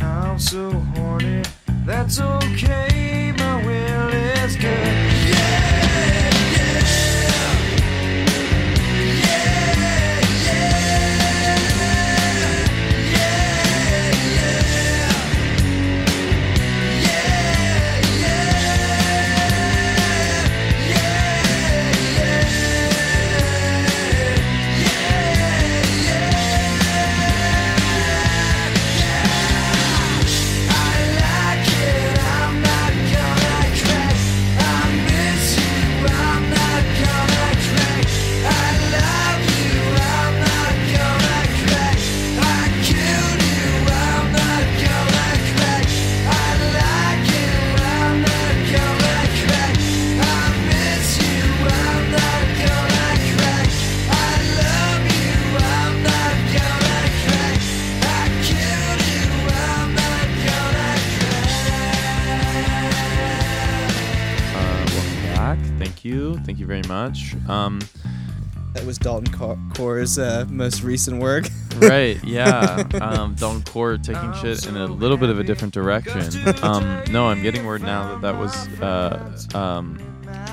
[0.00, 1.42] I'm so horny.
[1.86, 2.87] That's okay.
[66.08, 66.38] You.
[66.44, 67.34] Thank you very much.
[67.48, 67.80] Um,
[68.74, 69.32] That was Dalton
[69.74, 71.46] Core's uh, most recent work.
[71.78, 72.84] right, yeah.
[73.00, 76.22] Um, Dalton Core taking shit in a little bit of a different direction.
[76.62, 79.98] Um, no, I'm getting word now that that was, uh, um,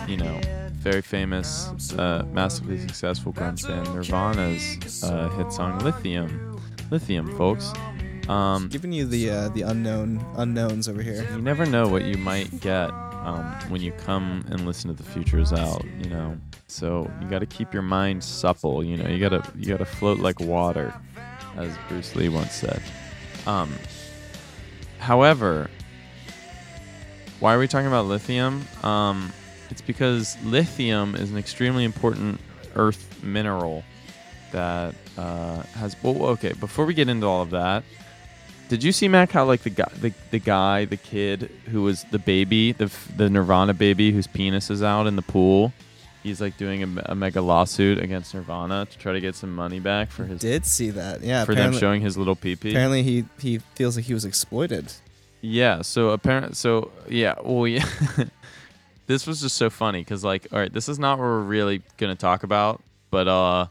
[0.08, 0.40] you know,
[0.78, 6.60] very famous, uh, massively successful grunge band Nirvana's uh, hit song "Lithium."
[6.92, 7.74] Lithium, folks.
[8.30, 11.28] Um, Giving you the uh, the unknown unknowns over here.
[11.32, 12.90] you never know what you might get
[13.26, 16.38] um, when you come and listen to the futures out you know?
[16.68, 19.10] So you got to keep your mind supple you know?
[19.10, 20.94] You gotta you gotta float like water
[21.58, 22.82] as bruce lee once said.
[23.46, 23.74] Um,
[25.00, 25.70] however
[27.40, 28.66] why are we talking about lithium?
[28.82, 29.34] Um,
[29.70, 32.40] it's because lithium is an extremely important
[32.76, 33.84] earth mineral
[34.52, 37.84] that uh, has well okay before we get into all of that
[38.70, 42.04] did you see Mac how like the guy the, the guy the kid who was
[42.12, 45.74] the baby the the Nirvana baby whose penis is out in the pool
[46.24, 49.80] he's like doing a, a mega lawsuit against Nirvana to try to get some money
[49.80, 51.22] back for his Did see that?
[51.22, 51.46] Yeah.
[51.46, 54.26] for them apparently, showing his little pee pee apparently he he feels like he was
[54.26, 54.92] exploited.
[55.42, 55.82] Yeah.
[55.84, 56.58] So apparent.
[56.58, 57.36] So yeah.
[57.44, 57.86] Well, yeah.
[59.08, 61.84] this was just so funny because like, all right, this is not what we're really
[61.98, 63.68] gonna talk about, but uh,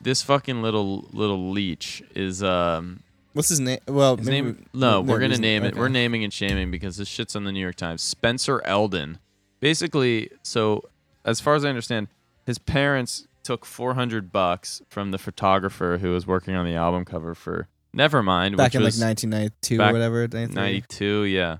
[0.00, 3.00] this fucking little little leech is um.
[3.36, 3.78] What's his name?
[3.86, 4.56] Well, His name?
[4.72, 5.68] we- No, we're gonna name it.
[5.74, 5.78] okay.
[5.78, 8.02] We're naming and shaming because this shit's on the New York Times.
[8.02, 9.18] Spencer Elden.
[9.60, 10.82] Basically, so
[11.24, 12.08] as far as I understand,
[12.46, 17.34] his parents took 400 bucks from the photographer who was working on the album cover
[17.34, 20.26] for Nevermind, back which in like 1992 back or whatever.
[20.28, 21.58] 92, yeah.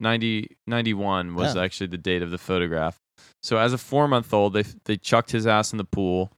[0.00, 1.62] 90, 91 was Yeah.
[1.62, 2.98] actually the date of the photograph.
[3.42, 6.32] So as a four month old, they they chucked his ass in the pool.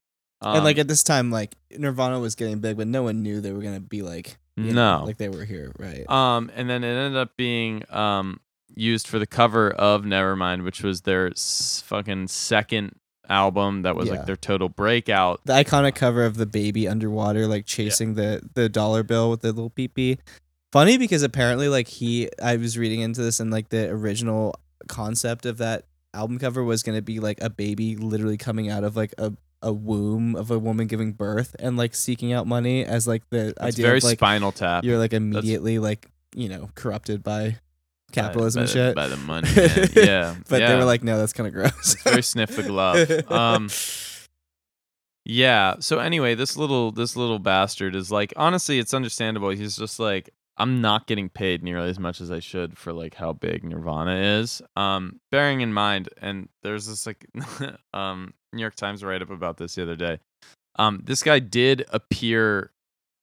[0.45, 3.41] Um, and like at this time, like Nirvana was getting big, but no one knew
[3.41, 6.09] they were gonna be like you know, no, like they were here, right?
[6.09, 8.41] Um, and then it ended up being um
[8.77, 12.97] used for the cover of Nevermind, which was their s- fucking second
[13.29, 14.17] album that was Yeah.
[14.17, 15.41] like their total breakout.
[15.45, 19.49] the iconic cover of the baby underwater, like chasing the the dollar bill with the
[19.53, 20.19] little peepee.
[20.73, 24.55] Funny because apparently, like he, I was reading into this, and like the original
[24.89, 28.97] concept of that album cover was gonna be like a baby literally coming out of
[28.97, 29.33] like a
[29.64, 33.48] a womb of a woman giving birth and like seeking out money as like the
[33.48, 34.85] It's idea very of like Spinal Tap.
[34.85, 37.57] you're like immediately like you know corrupted by
[38.12, 38.88] capitalism by, and by shit.
[38.90, 40.07] the, by the money.
[40.07, 40.68] yeah, but yeah.
[40.68, 41.94] they were like, no, that's kind of gross.
[41.94, 43.11] It's very sniff the glove.
[43.31, 43.68] Um,
[45.24, 45.77] Yeah.
[45.81, 49.48] So anyway, this little this little bastard is like honestly, it's understandable.
[49.50, 53.14] He's just like I'm not getting paid nearly as much as I should for like
[53.14, 54.62] how big Nirvana is.
[54.77, 57.27] Um, bearing in mind, and there's this like
[57.94, 60.21] um New York Times write up about this the other day.
[60.77, 62.71] Um, this guy did appear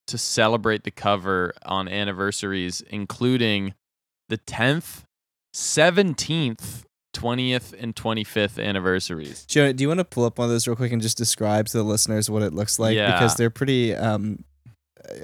[0.08, 3.74] to celebrate the cover on anniversaries, including
[4.30, 5.04] the 10th,
[5.54, 9.46] 17th, 20th, and 25th anniversaries.
[9.46, 11.68] Jonah, do you want to pull up one of those real quick and just describe
[11.68, 12.96] to the listeners what it looks like?
[12.96, 13.12] Yeah.
[13.12, 13.94] Because they're pretty.
[13.96, 14.44] Um,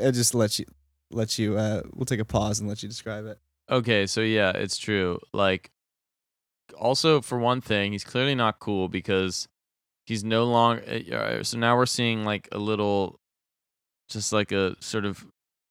[0.04, 0.66] I just let you
[1.12, 1.58] let you.
[1.58, 3.40] Uh, we'll take a pause and let you describe it.
[3.70, 5.20] Okay, so yeah, it's true.
[5.34, 5.72] Like,
[6.78, 9.48] also for one thing, he's clearly not cool because
[10.08, 11.44] he's no longer.
[11.44, 13.20] So now we're seeing like a little,
[14.10, 15.26] just like a sort of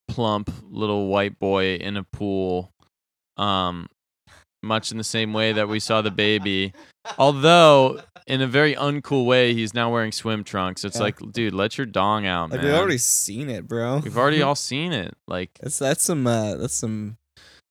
[0.09, 2.71] plump little white boy in a pool,
[3.37, 3.89] um,
[4.63, 6.73] much in the same way that we saw the baby.
[7.19, 10.85] Although in a very uncool way, he's now wearing swim trunks.
[10.85, 11.03] It's Yeah.
[11.03, 12.71] like, dude, let your dong out, Like man.
[12.71, 13.99] we've already seen it, bro.
[13.99, 15.15] We've already all seen it.
[15.29, 17.17] Like, That's that's some uh that's some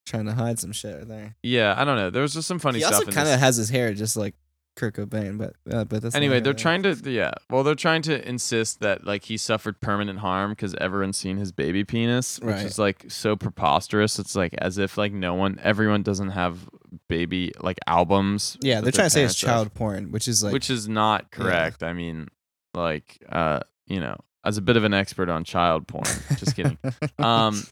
[0.06, 1.36] trying to hide some shit right there.
[1.44, 2.10] yeah, I don't know.
[2.10, 2.96] There was just some funny he stuff.
[3.02, 4.36] also kind of has his hair just like
[4.76, 7.32] Kurt Cobain, but uh, but that's anyway, they're trying to yeah.
[7.50, 11.52] Well, they're trying to insist that like he suffered permanent harm because everyone's seen his
[11.52, 12.66] baby penis, which Right.
[12.66, 14.20] is like so preposterous.
[14.20, 16.68] It's like as if like no one, everyone doesn't have
[17.08, 18.58] baby like albums.
[18.62, 20.54] Yeah, that they're their trying to say it's parents have, child porn, which is like
[20.54, 21.82] which is not correct.
[21.84, 22.28] I mean,
[22.74, 26.06] like uh, you know, as a bit of an expert on child porn,
[26.38, 26.78] just kidding.
[27.20, 27.64] Um,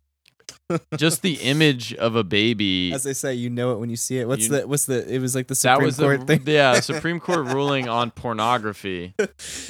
[0.97, 2.91] just the image of a baby.
[2.93, 4.27] As they say, you know it when you see it.
[4.27, 5.07] What's You- the what's the?
[5.13, 6.43] It was like the Supreme Court the thing.
[6.47, 9.13] yeah Supreme Court ruling on pornography.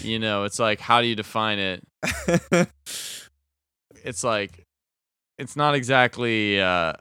[0.01, 1.88] You know, it's like how do you define it?
[4.06, 4.65] It's like
[5.38, 6.60] it's not exactly.
[6.60, 6.93] uh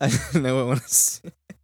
[0.00, 1.20] I know what one is.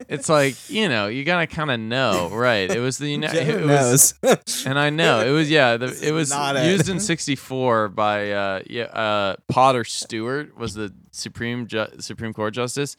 [0.09, 2.71] It's like you know you gotta kind of know, right?
[2.71, 4.65] It was the Uni- Jenna it was, knows.
[4.67, 5.77] and I know it was yeah.
[5.77, 6.67] The, it was not it.
[6.67, 12.55] used in '64 by uh yeah uh Potter Stewart was the Supreme Ju- Supreme Court
[12.55, 12.97] justice,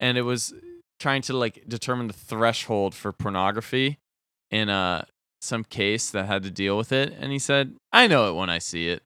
[0.00, 0.54] and it was
[0.98, 3.98] trying to like determine the threshold for pornography
[4.50, 5.04] in uh
[5.40, 8.50] some case that had to deal with it, and he said, "I know it when
[8.50, 9.02] I see it."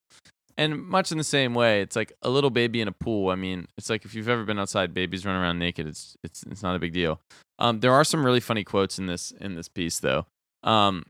[0.57, 3.31] And much in the same way, it's like a little baby in a pool.
[3.31, 5.87] I mean, it's like if you've ever been outside, babies run around naked.
[5.87, 7.21] It's it's it's not a big deal.
[7.59, 10.27] Um, there are some really funny quotes in this in this piece, though.
[10.63, 11.05] Um,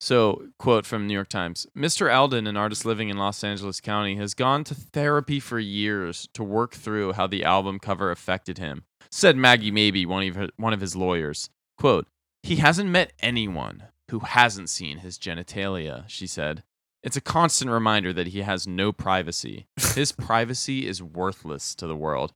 [0.00, 2.10] so, quote from New York Times Mr.
[2.10, 6.42] Elden, an artist living in Los Angeles County, has gone to therapy for years to
[6.42, 10.80] work through how the album cover affected him, said Maggie Mabie, one of, one of
[10.80, 11.50] his lawyers.
[11.78, 12.06] Quote,
[12.42, 16.62] He hasn't met anyone who hasn't seen his genitalia, she said.
[17.02, 19.66] It's a constant reminder that he has no privacy.
[19.94, 22.32] His privacy is worthless to the world.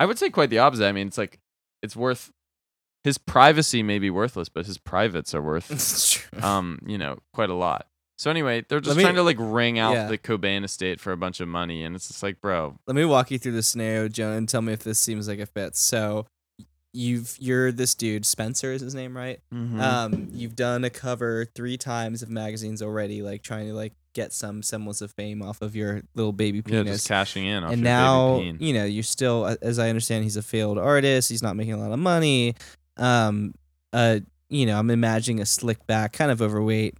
[0.00, 0.86] I would say quite the opposite.
[0.86, 1.38] I mean, it's like,
[1.82, 2.32] it's worth,
[3.04, 7.54] his privacy may be worthless, but his privates are worth um, you know, quite a
[7.54, 7.86] lot.
[8.18, 10.08] So anyway, they're just me- trying to like wring out yeah.
[10.08, 13.04] the Cobain estate for a bunch of money, and it's just like, bro, Let me
[13.04, 15.78] walk you through the scenario, Joan, and tell me if this seems like it fits.
[15.78, 16.26] So,
[16.92, 19.40] you've you're this dude, Spencer is his name, right?
[19.54, 19.80] Mm-hmm.
[19.80, 24.32] Um, you've done a cover three times of magazines already, like trying to like get
[24.32, 26.86] some semblance of fame off of your little baby penis.
[26.86, 27.62] yeah, just cashing in.
[27.62, 31.28] Off and your now you know you're still, as I understand, he's a failed artist.
[31.28, 32.54] He's not making a lot of money.
[32.96, 33.54] Um,
[33.92, 34.18] uh,
[34.50, 36.96] you know, I'm imagining a slick back, kind of overweight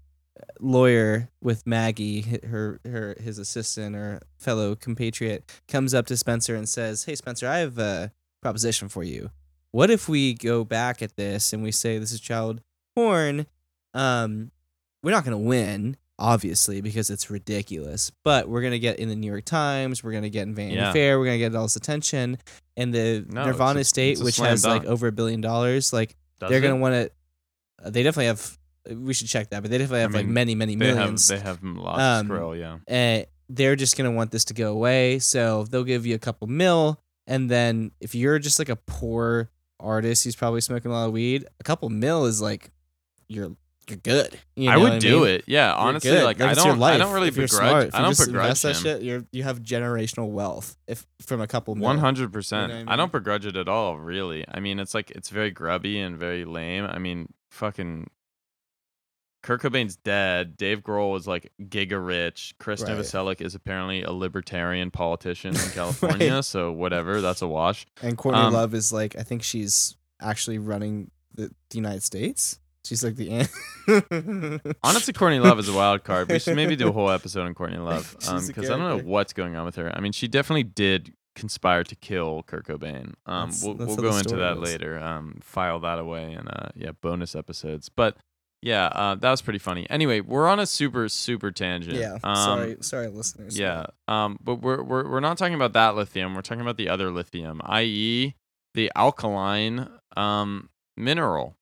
[0.61, 6.69] lawyer with Maggie, her her his assistant or fellow compatriot, comes up to Spencer and
[6.69, 9.31] says, "Hey, Spencer, I have a proposition for you.
[9.73, 12.61] What if we go back at this and we say this is child
[12.95, 13.47] porn?
[13.93, 14.53] Um,
[15.03, 19.29] we're not gonna win." Obviously, because it's ridiculous, but we're gonna get in the New
[19.29, 20.03] York Times.
[20.03, 20.93] We're gonna get in Vanity Yeah.
[20.93, 21.19] Fair.
[21.19, 22.39] We're gonna get all this attention,
[22.77, 26.51] and the No, Nirvana a- estate, which has like over a billion dollars, like Does
[26.51, 26.63] they're it?
[26.63, 27.91] gonna want to.
[27.91, 28.59] They definitely have.
[28.91, 31.29] We should check that, but they definitely have like mean, many, many They have millions.
[31.29, 33.21] they have lots Um, of skrill, yeah.
[33.21, 36.49] uh, they're just gonna want this to go away, so they'll give you a couple
[36.49, 41.07] mil, and then if you're just like a poor artist who's probably smoking a lot
[41.07, 42.71] of weed, a couple mil is like
[43.29, 43.53] you're
[43.91, 44.39] you're good.
[44.57, 45.29] You I would I do mean?
[45.29, 45.45] it.
[45.47, 48.77] Yeah, honestly, like, I don't I don't really begrudge smart, I you don't begrudge that
[48.77, 51.75] shit, you're you have generational wealth if from a couple.
[51.75, 52.73] One hundred percent.
[52.73, 54.45] You know I don't begrudge it at all, really.
[54.51, 56.85] I mean, it's like it's very grubby and very lame.
[56.85, 58.09] I mean, fucking
[59.43, 60.57] Kurt Cobain's dead.
[60.57, 62.55] Dave Grohl is like giga rich.
[62.59, 62.93] Chris Right.
[62.93, 66.43] Novoselic is apparently a libertarian politician in California.
[66.43, 67.87] So whatever, that's a wash.
[68.03, 72.59] And Courtney Um, Love is like I think she's actually running the, the United States.
[72.89, 76.31] She's like the an- Honestly, Courtney Love is a wild card.
[76.31, 79.05] We should maybe do a whole episode on Courtney Love because a I don't know
[79.05, 79.95] what's going on with her.
[79.95, 83.13] I mean, she definitely did conspire to kill Kurt Cobain.
[83.27, 84.71] Um, That's- we'll that's we'll go into that was.
[84.71, 84.99] later.
[84.99, 87.89] Um, file that away and uh, yeah, bonus episodes.
[87.89, 88.17] But
[88.63, 89.87] yeah, uh, that was pretty funny.
[89.89, 91.97] Anyway, we're on a super super tangent.
[91.97, 92.19] yeah.
[92.25, 93.59] Um, sorry, sorry, listeners.
[93.59, 93.87] Yeah.
[94.09, 96.35] Um, but we're, we're we're not talking about that lithium.
[96.35, 98.35] We're talking about the other lithium, i.e.,
[98.75, 101.55] the alkaline um, mineral.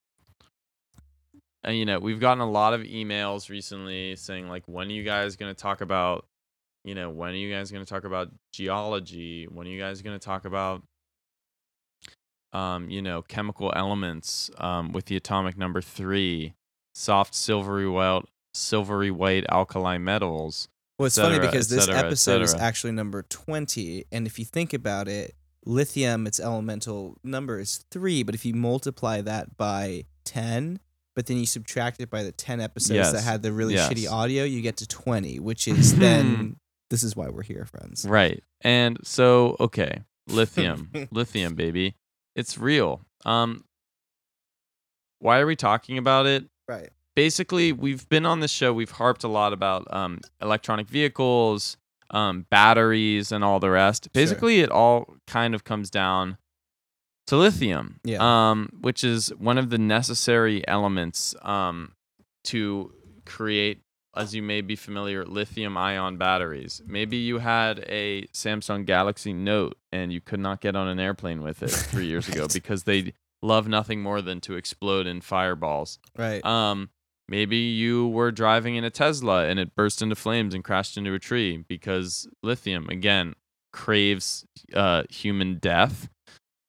[1.66, 5.02] And you know, we've gotten a lot of emails recently saying like, when are you
[5.02, 6.24] guys going to talk about,
[6.84, 9.48] you know, when are you guys going to talk about geology?
[9.50, 10.84] When are you guys going to talk about,
[12.52, 16.54] um, you know, chemical elements um, with the atomic number three,
[16.94, 18.22] soft silvery white
[18.54, 20.68] silvery white alkali metals.
[20.98, 24.06] Well, it's et funny because this cetera, episode is actually number 20.
[24.12, 25.34] And if you think about it,
[25.66, 28.22] lithium, its elemental number is three.
[28.22, 30.80] But if you multiply that by 10,
[31.16, 33.88] but then you subtract it by the 10 episodes that had the really Yes.
[33.92, 36.56] shitty audio, you get to 20, which is then,
[36.90, 38.06] this is why we're here, friends.
[38.08, 38.44] Right.
[38.60, 41.96] And so, okay, lithium, lithium, baby,
[42.36, 43.00] it's real.
[43.24, 43.64] Um,
[45.18, 46.44] why are we talking about it?
[46.68, 46.90] Right.
[47.14, 48.72] basically we've been on this show.
[48.74, 51.76] We've harped a lot about um, electronic vehicles,
[52.10, 54.12] um, batteries, and all the rest.
[54.12, 56.36] Basically, it all kind of comes down
[57.26, 58.18] to lithium, Yeah.
[58.20, 61.92] um, which is one of the necessary elements um,
[62.44, 62.92] to
[63.24, 63.80] create,
[64.16, 66.80] as you may be familiar, lithium ion batteries.
[66.86, 71.42] Maybe you had a Samsung Galaxy Note and you could not get on an airplane
[71.42, 72.52] with it three years ago Right.
[72.52, 73.12] because they
[73.42, 75.98] love nothing more than to explode in fireballs.
[76.16, 76.44] Right.
[76.44, 76.90] Um,
[77.28, 81.12] maybe you were driving in a Tesla and it burst into flames and crashed into
[81.12, 83.34] a tree because lithium again
[83.72, 86.08] craves uh, human death.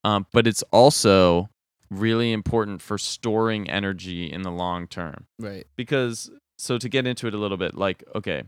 [0.03, 1.49] Um, but it's also
[1.89, 5.65] really important for storing energy in the long term right.
[5.75, 8.43] because so to get into it a little bit like okay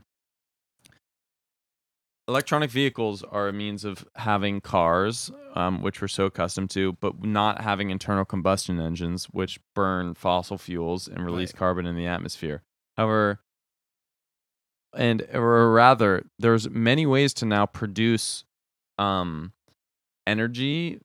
[2.27, 7.23] electronic vehicles are a means of having cars um, which we're so accustomed to but
[7.23, 11.59] not having internal combustion engines which burn fossil fuels and release Right.
[11.59, 12.61] carbon in the atmosphere
[12.97, 13.39] however
[14.93, 18.43] and or rather there's many ways to now produce
[18.97, 19.53] um,
[20.27, 20.99] energy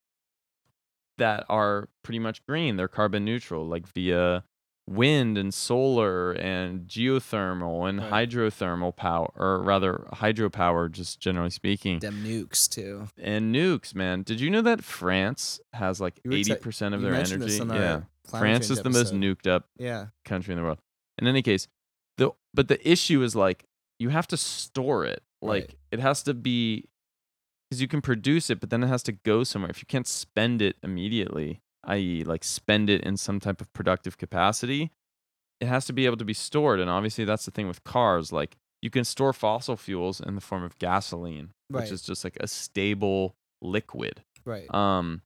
[1.19, 4.45] that are pretty much green they're carbon neutral like via
[4.87, 8.29] wind and solar and geothermal and Right.
[8.29, 13.09] hydrothermal power or rather hydropower just generally speaking Them nukes too.
[13.19, 17.01] and nukes man did you know that france has like You were te- 80% of
[17.01, 20.07] their energy yeah france is the most nuked up Yeah.
[20.25, 20.79] country in the world
[21.19, 21.67] in any case
[22.19, 23.65] the but the issue is like
[23.99, 25.75] you have to store it like Right.
[25.93, 26.85] it has to be
[27.75, 30.07] because you can produce it but then it has to go somewhere if you can't
[30.07, 34.91] spend it immediately i.e like spend it in some type of productive capacity
[35.61, 38.33] it has to be able to be stored and obviously that's the thing with cars
[38.33, 41.83] like you can store fossil fuels in the form of gasoline Right.
[41.83, 44.73] which is just like a stable liquid Right.
[44.75, 45.23] um,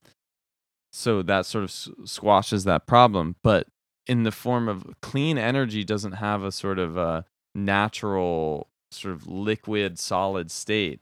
[0.92, 3.36] so that sort of s- squashes that problem.
[3.42, 3.66] But
[4.06, 7.22] in the form of clean energy, doesn't have a sort of uh
[7.54, 11.00] natural sort of liquid solid state,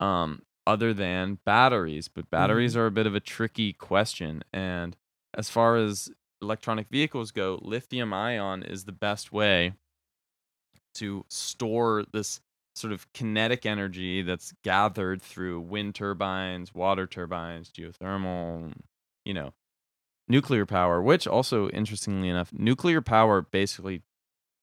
[0.00, 2.08] um, other than batteries.
[2.08, 2.80] But batteries mm-hmm.
[2.80, 4.44] are a bit of a tricky question.
[4.52, 4.94] And
[5.34, 6.10] as far as
[6.42, 9.72] electronic vehicles go, lithium ion is the best way
[10.96, 12.40] to store this
[12.76, 18.72] sort of kinetic energy that's gathered through wind turbines, water turbines, geothermal,
[19.24, 19.54] you know,
[20.28, 24.02] nuclear power, which also interestingly enough, nuclear power basically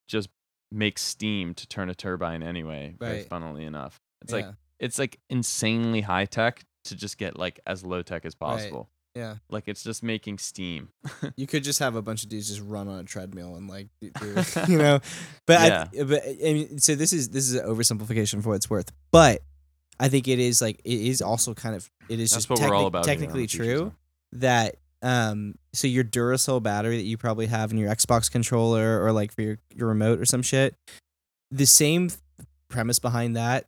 [0.08, 0.30] just
[0.72, 3.28] makes steam to turn a turbine anyway, Right.
[3.28, 4.00] funnily enough.
[4.22, 4.48] It's yeah.
[4.48, 8.90] like it's like insanely high tech to just get like as low tech as possible.
[9.16, 9.36] yeah.
[9.50, 10.90] Like it's just making steam.
[11.38, 13.88] You could just have a bunch of dudes just run on a treadmill and like
[14.02, 14.12] do,
[14.68, 15.00] you know.
[15.48, 15.88] But Yeah.
[16.00, 18.92] I, but I mean, so this is this is an oversimplification for what it's worth.
[19.12, 19.42] But
[20.00, 22.60] I think it is like it is also kind of it is That's just what
[22.60, 23.06] we're all about.
[23.06, 23.94] technically true
[24.34, 29.12] that um so your Duracell battery that you probably have in your Xbox controller or
[29.12, 30.76] like for your, your remote or some shit,
[31.52, 32.10] the same
[32.68, 33.68] premise behind that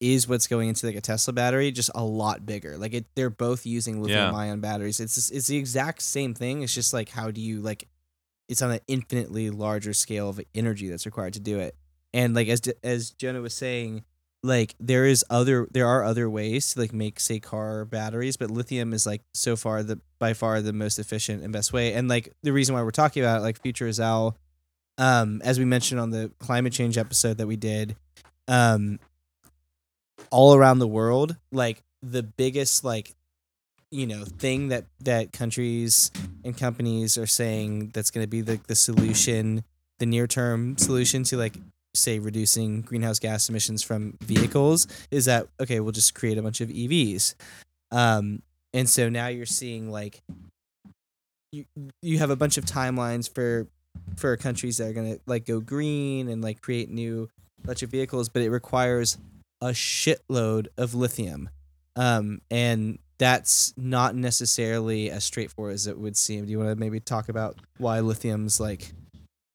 [0.00, 2.76] is what's going into like a Tesla battery, just a lot bigger.
[2.78, 4.98] Like it, they're both using lithium ion batteries.
[5.00, 6.62] It's just- it's the exact same thing.
[6.62, 7.86] It's just like how do you like?
[8.48, 11.76] It's on an infinitely larger scale of energy that's required to do it.
[12.12, 14.04] And like as as Jonah was saying,
[14.42, 18.50] like there is other there are other ways to like make say car batteries, but
[18.50, 21.92] lithium is like so far the by far the most efficient and best way.
[21.92, 24.36] And like the reason why we're talking about it, like Future is Al,
[24.98, 27.96] um, as we mentioned on the climate change episode that we did,
[28.48, 28.98] um,
[30.30, 33.14] all around the world, like the biggest like
[33.90, 36.10] you know thing that that countries
[36.44, 39.64] and companies are saying that's going to be the the solution,
[39.98, 41.54] the near term solution to like
[41.94, 46.60] say reducing greenhouse gas emissions from vehicles is that okay we'll just create a bunch
[46.60, 47.34] of evs
[47.90, 48.40] um
[48.72, 50.22] and so now you're seeing like
[51.52, 51.64] you
[52.00, 53.66] you have a bunch of timelines for
[54.16, 57.28] for countries that are going to like go green and like create new
[57.64, 59.18] electric vehicles but it requires
[59.60, 61.48] a shitload of lithium
[61.96, 66.76] um and that's not necessarily as straightforward as it would seem do you want to
[66.76, 68.92] maybe talk about why lithium's like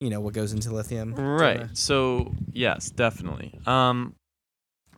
[0.01, 1.58] you know what goes into lithium Right.
[1.58, 1.70] Jonah?
[1.74, 3.58] So yes, definitely.
[3.66, 4.14] Um,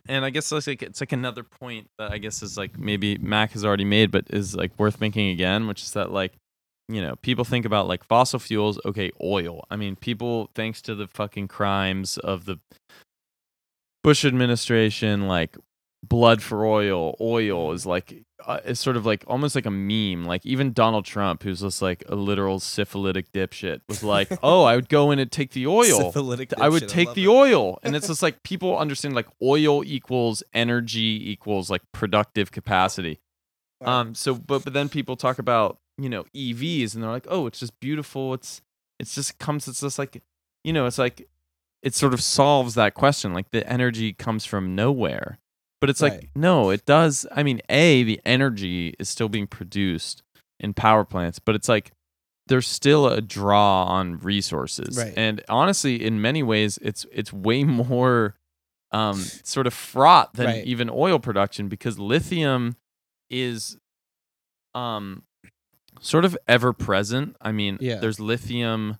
[0.08, 3.16] and I guess it's like it's like another point that I guess is like maybe
[3.18, 6.32] Mac has already made, but is like worth making again, which is that like
[6.88, 8.80] you know people think about like fossil fuels.
[8.84, 9.64] Okay, oil.
[9.70, 12.58] I mean, people thanks to the fucking crimes of the
[14.02, 15.56] Bush administration, like
[16.06, 17.16] blood for oil.
[17.20, 20.24] Oil is like uh, it's sort of like almost like a meme.
[20.24, 24.76] Like even Donald Trump, who's just like a literal syphilitic dipshit, was like, "Oh, I
[24.76, 27.28] would go in and take the oil." Syphilitic I would dipshit, take love the it.
[27.28, 27.78] oil.
[27.82, 33.20] And it's just like people understand like oil equals energy equals like productive capacity.
[33.84, 37.46] Um so but but then people talk about, you know, EVs and they're like, "Oh,
[37.46, 38.34] it's just beautiful.
[38.34, 38.60] It's
[38.98, 40.22] it's just comes it's just like,
[40.64, 41.28] you know, it's like
[41.82, 43.32] it sort of solves that question.
[43.32, 45.38] Like the energy comes from nowhere.
[45.80, 46.12] But it's Right.
[46.12, 47.24] like, no, it does.
[47.30, 50.22] I mean, A, the energy is still being produced
[50.58, 51.92] in power plants, but it's like
[52.48, 54.96] there's still a draw on resources.
[54.98, 55.12] Right.
[55.16, 58.34] And honestly, in many ways, it's it's way more
[58.90, 60.64] um, sort of fraught than Right.
[60.66, 62.76] even oil production because lithium
[63.30, 63.76] is
[64.74, 65.22] um
[66.00, 67.36] sort of ever present.
[67.40, 67.96] I mean, Yeah.
[67.96, 68.98] there's lithium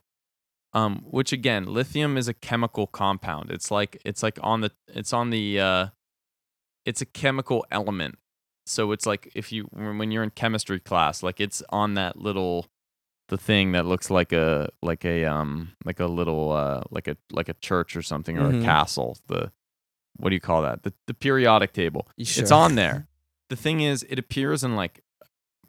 [0.73, 3.51] um which again, lithium is a chemical compound.
[3.51, 5.87] It's like it's like on the it's on the uh
[6.85, 8.19] it's a chemical element.
[8.67, 12.67] So it's like if you when you're in chemistry class, like it's on that little
[13.29, 17.17] the thing that looks like a like a um like a little uh like a
[17.33, 18.61] like a church or something or Mhm.
[18.63, 19.19] a castle.
[19.27, 19.53] The
[20.17, 20.83] what do you call that?
[20.83, 22.09] The the periodic table.
[22.17, 23.07] You It's on there.
[23.51, 25.01] The thing is, it appears in like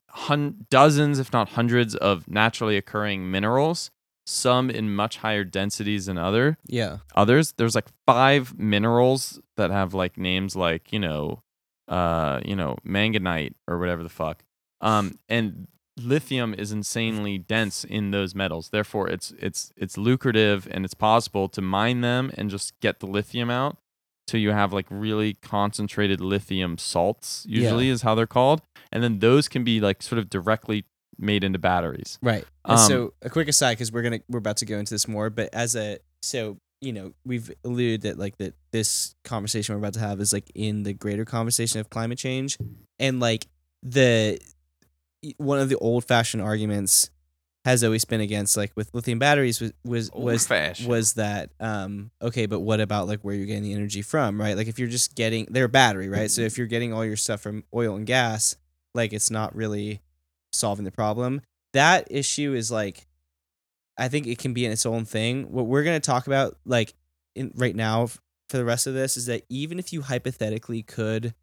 [0.10, 3.90] hun- dozens, if not hundreds, of naturally occurring minerals.
[4.30, 6.98] Some in much higher densities than other Yeah.
[7.16, 7.54] others.
[7.58, 11.42] There's like five minerals that have like names like you know,
[11.88, 14.44] uh, you know, manganite or whatever the fuck.
[14.82, 15.68] Um, and
[15.98, 18.70] lithium is insanely dense in those metals.
[18.70, 23.08] Therefore, it's it's it's lucrative and it's possible to mine them and just get the
[23.08, 23.78] lithium out.
[24.28, 27.46] So you have like really concentrated lithium salts.
[27.50, 28.62] Usually is how they're called,
[28.92, 30.86] and then those can be like sort of directly
[31.20, 32.18] made into batteries.
[32.22, 32.46] Right.
[32.66, 35.30] Um, so a quick aside because we're gonna we're about to go into this more,
[35.30, 39.94] but as a so you know we've alluded that like that this conversation we're about
[39.94, 42.58] to have is like in the greater conversation of climate change,
[42.98, 43.48] and like
[43.84, 44.40] the
[45.38, 47.10] one of the old fashioned arguments
[47.66, 50.50] has always been against like with lithium batteries was was was
[50.86, 54.56] was that um okay but what about like where you're getting the energy from right
[54.56, 57.18] like if you're just getting they're a battery right so if you're getting all your
[57.18, 58.56] stuff from oil and gas
[58.96, 60.02] like it's not really
[60.52, 61.42] solving the problem
[61.74, 63.08] that issue is like
[63.98, 66.58] i think it can be in its own thing what we're going to talk about
[66.66, 66.94] like
[67.36, 71.34] in right now for the rest of this is that even if you hypothetically could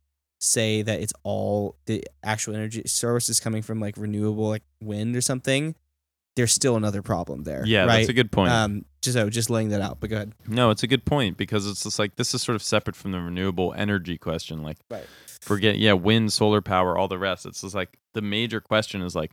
[0.40, 5.14] say that it's all the actual energy source is coming from like renewable like wind
[5.16, 5.74] or something
[6.34, 8.50] there's still another problem there Yeah, right that's a good point.
[8.52, 11.36] um just oh, just laying that out but go ahead No, it's a good point
[11.36, 14.62] because it's just like this is sort of separate from the renewable energy question.
[14.64, 15.06] Like, Right.
[15.40, 17.46] Forget yeah, wind, solar power, all the rest.
[17.46, 19.32] It's just like the major question is like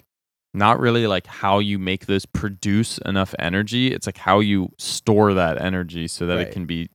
[0.53, 3.93] not really like how you make those produce enough energy.
[3.93, 6.47] It's like how you store that energy so that Right.
[6.47, 6.89] it can be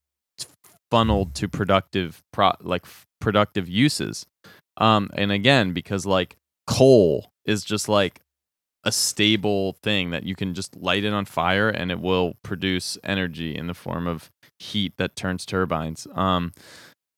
[0.91, 4.25] funneled to productive pro like f- productive uses.
[4.77, 6.37] Um, and again, because like
[6.67, 8.21] coal is just like
[8.85, 12.97] a stable thing that you can just light it on fire and it will produce
[13.03, 14.31] energy in the form of
[14.61, 16.07] heat that turns turbines.
[16.15, 16.53] Um,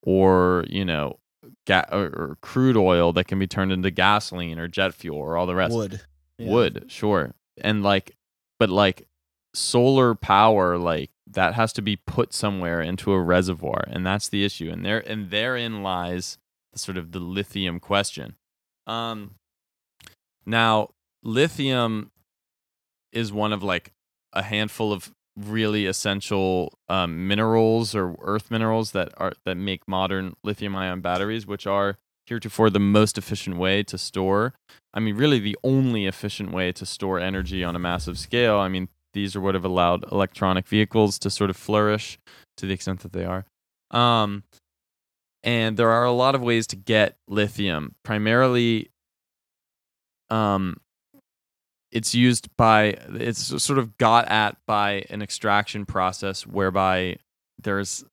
[0.02, 1.18] or you know,
[1.66, 5.46] ga- or, crude oil that can be turned into gasoline or jet fuel or all
[5.46, 5.74] the rest.
[5.74, 6.00] wood
[6.38, 6.50] Yeah.
[6.50, 8.16] Wood, sure, and like,
[8.58, 9.06] but like
[9.52, 14.44] solar power, like that has to be put somewhere into a reservoir, and that's the
[14.44, 14.70] issue.
[14.70, 16.38] And there, and therein lies
[16.72, 18.36] the sort of the lithium question.
[18.86, 19.34] Um,
[20.46, 20.90] now
[21.22, 22.10] lithium
[23.12, 23.92] is one of like
[24.32, 25.12] a handful of
[25.46, 31.46] really essential um, minerals or earth minerals that are that make modern lithium ion batteries
[31.46, 34.54] which are heretofore the most efficient way to store
[34.94, 38.58] i mean really the only efficient way to store energy on a massive scale.
[38.58, 42.18] I mean these are what have allowed electronic vehicles to sort of flourish
[42.56, 43.44] to the extent that they are.
[43.90, 44.44] Um,
[45.42, 48.90] and there are a lot of ways to get lithium primarily
[50.28, 50.76] um,
[51.92, 57.16] it's used by it's sort of got at by an extraction process whereby
[57.62, 58.04] there's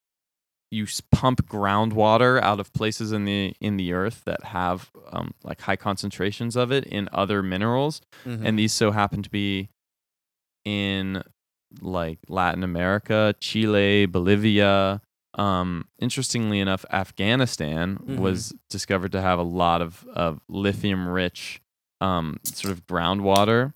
[0.72, 5.62] you pump groundwater out of places in the in the earth that have um, like
[5.62, 8.42] high concentrations of it in other minerals Mhm.
[8.46, 9.70] and these so happen to be
[10.66, 11.24] in
[11.82, 15.02] like Latin America, Chile, Bolivia.
[15.34, 18.18] Um, interestingly enough, Afghanistan Mhm.
[18.20, 21.62] was discovered to have a lot of, of lithium rich
[22.02, 23.74] um, sort of groundwater.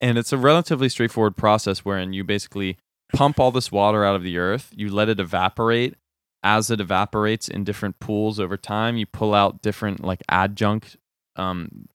[0.00, 2.76] And it's a relatively straightforward process wherein you basically
[3.14, 5.94] pump all this water out of the earth, you let it evaporate.
[6.42, 10.98] As it evaporates in different pools over time, you pull out different like adjunct
[11.36, 11.88] um,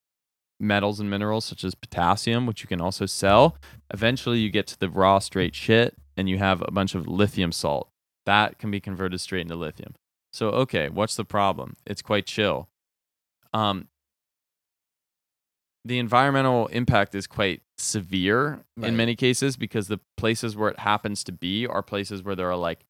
[0.59, 3.57] metals and minerals such as potassium, which you can also sell.
[3.93, 7.51] Eventually, you get to the raw, straight shit, and you have a bunch of lithium
[7.51, 7.89] salt.
[8.25, 9.93] That can be converted straight into lithium.
[10.33, 11.75] So, okay, what's the problem?
[11.85, 12.69] It's quite chill.
[13.53, 13.87] Um,
[15.85, 18.89] the environmental impact is quite severe Right.
[18.89, 22.49] in many cases because the places where it happens to be are places where there
[22.49, 22.85] are like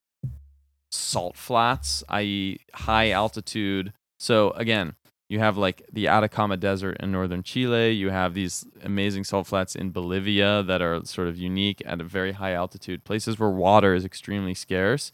[0.92, 3.94] salt flats, i.e., high altitude.
[4.20, 4.96] So, again,
[5.32, 7.92] You have like the Atacama Desert in northern Chile.
[7.92, 12.04] You have these amazing salt flats in Bolivia that are sort of unique at a
[12.04, 15.12] very high altitude, places where water is extremely scarce.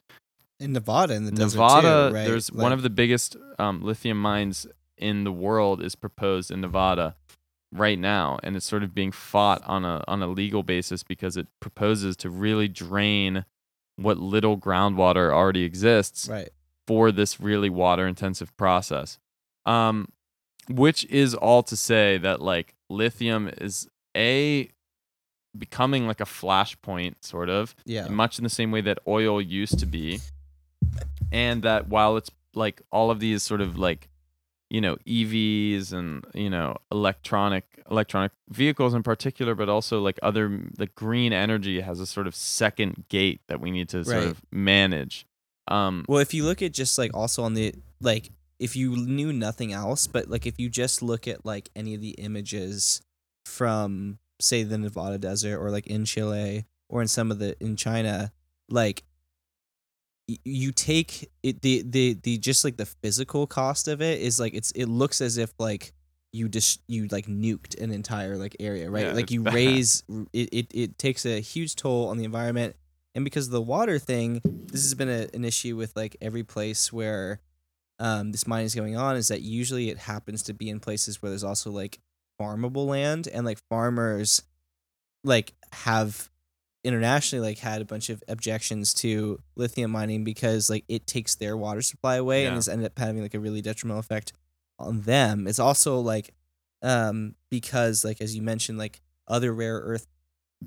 [0.58, 2.24] In Nevada, in the desert Nevada, too, right?
[2.26, 4.66] there's one of the biggest um, lithium mines
[4.98, 7.18] in the world is proposed in Nevada
[7.78, 11.38] right now, and it's sort of being fought on a on a legal basis because
[11.38, 13.46] it proposes to really drain
[13.98, 16.50] what little groundwater already exists right.
[16.88, 19.20] for this really water intensive process.
[19.66, 20.10] Um,
[20.70, 24.70] which is all to say that like lithium is a
[25.58, 28.08] becoming like a flashpoint sort of Yeah.
[28.10, 30.20] much in the same way that oil used to be
[31.32, 34.10] and that while it's like all of these sort of like
[34.70, 40.60] you know EVs and you know electronic electronic vehicles in particular but also like other
[40.78, 44.42] like green energy has a sort of second gate that we need to sort of
[44.52, 45.26] manage.
[45.68, 49.34] Um Well, if you look at just like also on the like if you knew
[49.34, 53.02] nothing else, but like if you just look at like any of the images
[53.46, 57.76] from say the Nevada desert or like in Chile or in some of the in
[57.76, 58.32] China,
[58.70, 59.04] like
[60.28, 64.54] you take it the the the just like the physical cost of it is like
[64.54, 65.94] it's it looks as if like
[66.34, 69.06] you just you like nuked an entire like area right?
[69.08, 69.54] Yeah, like you bad.
[69.54, 70.04] raise
[70.34, 72.76] it, it it takes a huge toll on the environment.
[73.14, 76.44] And because of the water thing this has been a, an issue with like every
[76.44, 77.40] place where
[78.00, 81.22] um this mining is going on is that usually it happens to be in places
[81.22, 82.00] where there's also like
[82.42, 83.28] farmable land.
[83.28, 84.42] And like farmers
[85.24, 86.30] like have
[86.86, 91.58] internationally like had a bunch of objections to lithium mining because like it takes their
[91.58, 92.56] water supply away and Yeah.
[92.56, 94.32] has ended up having like a really detrimental effect
[94.80, 95.48] on them.
[95.48, 96.34] It's also like
[96.82, 100.06] um because like as you mentioned like other rare earth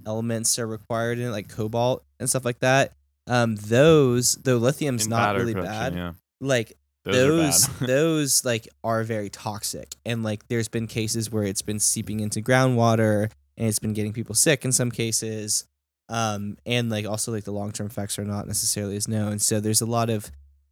[0.06, 2.92] elements are required in it like cobalt and stuff like that.
[3.26, 6.72] Um those though lithium's in not really bad, yeah like
[7.04, 11.78] those, those those like are very toxic and like there's been cases where it's been
[11.78, 15.64] seeping into groundwater and it's been getting people sick in some cases
[16.08, 19.80] um and like also like the long-term effects are not necessarily as known so there's
[19.80, 20.30] a lot of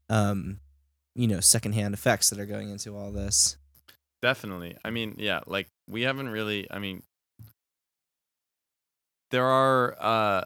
[0.09, 0.61] um
[1.15, 3.57] you know secondhand effects that are going into all this
[4.23, 4.77] Definitely.
[4.85, 7.03] I mean, yeah, like we haven't really I mean
[9.31, 10.45] there are uh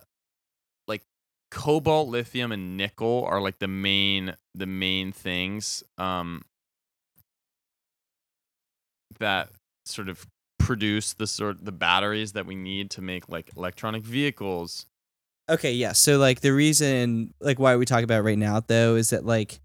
[0.88, 1.02] like
[1.50, 6.42] cobalt, lithium and nickel are like the main the main things um
[9.18, 9.50] that
[9.84, 10.26] sort of
[10.60, 14.86] produce the sort the batteries that we need to make like electronic vehicles.
[15.48, 15.92] Okay, yeah.
[15.92, 19.60] So like the reason like why we talk about right now though is that like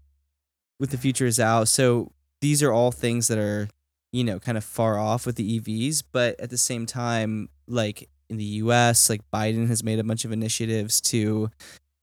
[0.80, 3.68] with the future is out, so these are all things that are,
[4.12, 8.08] you know, kind of far off with the EVs, but at the same time, like
[8.28, 11.50] in the US, like Biden has made a bunch of initiatives to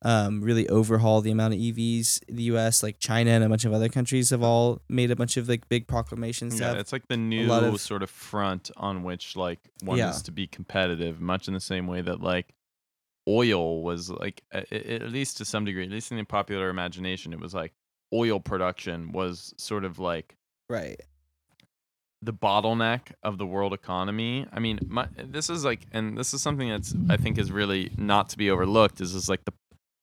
[0.04, 2.84] um, really overhaul the amount of EVs in the US.
[2.84, 5.68] Like China and a bunch of other countries have all made a bunch of like
[5.70, 6.60] big proclamations.
[6.60, 10.10] Yeah, it's like the new of- sort of front on which like one Yeah.
[10.12, 12.54] is to be competitive, much in the same way that like
[13.28, 17.40] oil was like at least to some degree, at least in the popular imagination, it
[17.40, 17.74] was like
[18.14, 20.36] oil production was sort of like
[20.70, 21.00] right.
[22.22, 24.46] the bottleneck of the world economy.
[24.52, 27.92] I mean, my, this is like, and this is something that's I think is really
[27.98, 29.02] not to be overlooked.
[29.02, 29.54] Is is like the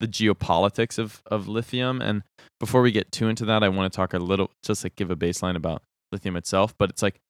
[0.00, 2.02] the geopolitics of of lithium.
[2.02, 2.22] And
[2.58, 5.10] before we get too into that, I want to talk a little, just like give
[5.10, 6.74] a baseline about lithium itself.
[6.76, 7.20] But it's like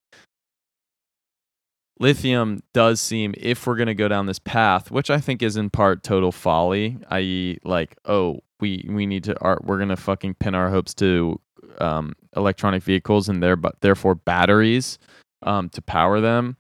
[1.99, 5.71] lithium does seem, if we're gonna go down this path, which I think is in
[5.71, 10.55] part total folly, i.e., like, oh, we we need to, are, we're gonna fucking pin
[10.55, 11.41] our hopes to
[11.79, 14.99] um, electronic vehicles and there, but therefore batteries
[15.43, 16.57] um, to power them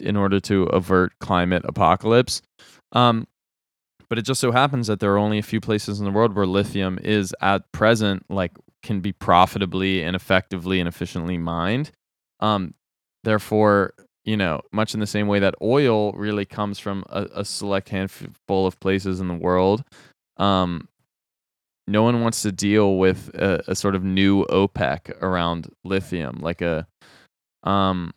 [0.00, 2.42] in order to avert climate apocalypse.
[2.92, 3.26] Um,
[4.14, 6.36] but it just so happens that there are only a few places in the world
[6.36, 11.90] where lithium is at present like can be profitably and effectively and efficiently mined.
[12.38, 12.74] Um,
[13.24, 13.94] therefore,
[14.24, 17.88] you know, much in the same way that oil really comes from a, a select
[17.88, 19.82] handful of places in the world,
[20.36, 20.88] um,
[21.88, 26.62] no one wants to deal with a, a sort of new OPEC around lithium, like
[26.62, 26.86] a,
[27.64, 28.14] um,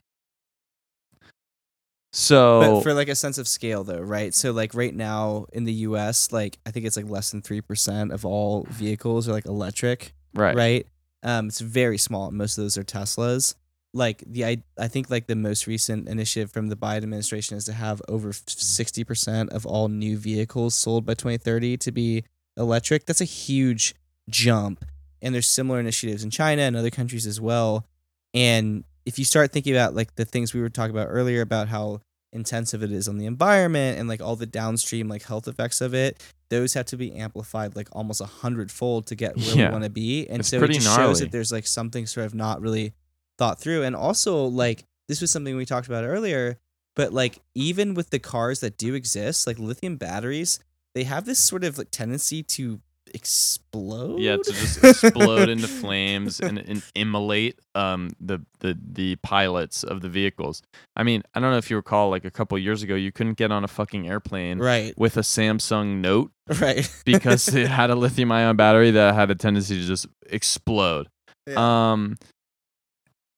[2.17, 4.33] so But for like a sense of scale though, right?
[4.33, 8.11] So like right now in the US, like I think it's like less than 3%
[8.11, 10.87] of all vehicles are like electric, right, right?
[11.21, 12.31] Um it's very small.
[12.31, 13.53] Most of those are Teslas.
[13.93, 17.65] Like the I, I think like the most recent initiative from the Biden administration is
[17.65, 22.23] to have over 60% of all new vehicles sold by 2030 to be
[22.57, 23.05] electric.
[23.05, 23.93] That's a huge
[24.27, 24.83] jump.
[25.21, 27.85] And there's similar initiatives in China and other countries as well.
[28.33, 31.67] And if you start thinking about like the things we were talking about earlier about
[31.69, 32.01] how
[32.33, 35.93] intensive it is on the environment and like all the downstream like health effects of
[35.93, 39.67] it, those have to be amplified like almost a hundredfold to get where Yeah.
[39.67, 40.27] we want to be.
[40.27, 42.93] And It's so it just shows that there's like something sort of not really
[43.37, 43.83] thought through.
[43.83, 46.57] And also, like, this was something we talked about earlier,
[46.95, 50.59] but like, even with the cars that do exist, like lithium batteries,
[50.95, 52.81] they have this sort of like tendency to
[53.13, 54.19] explode.
[54.19, 60.01] Yeah, to just explode into flames and, and immolate um the, the the pilots of
[60.01, 60.61] the vehicles.
[60.95, 63.37] I mean, I don't know if you recall, like a couple years ago, you couldn't
[63.37, 66.89] get on a fucking airplane right, with a Samsung Note right.
[67.05, 71.07] because it had a lithium ion battery that had a tendency to just explode.
[71.45, 71.91] Yeah.
[71.91, 72.17] Um,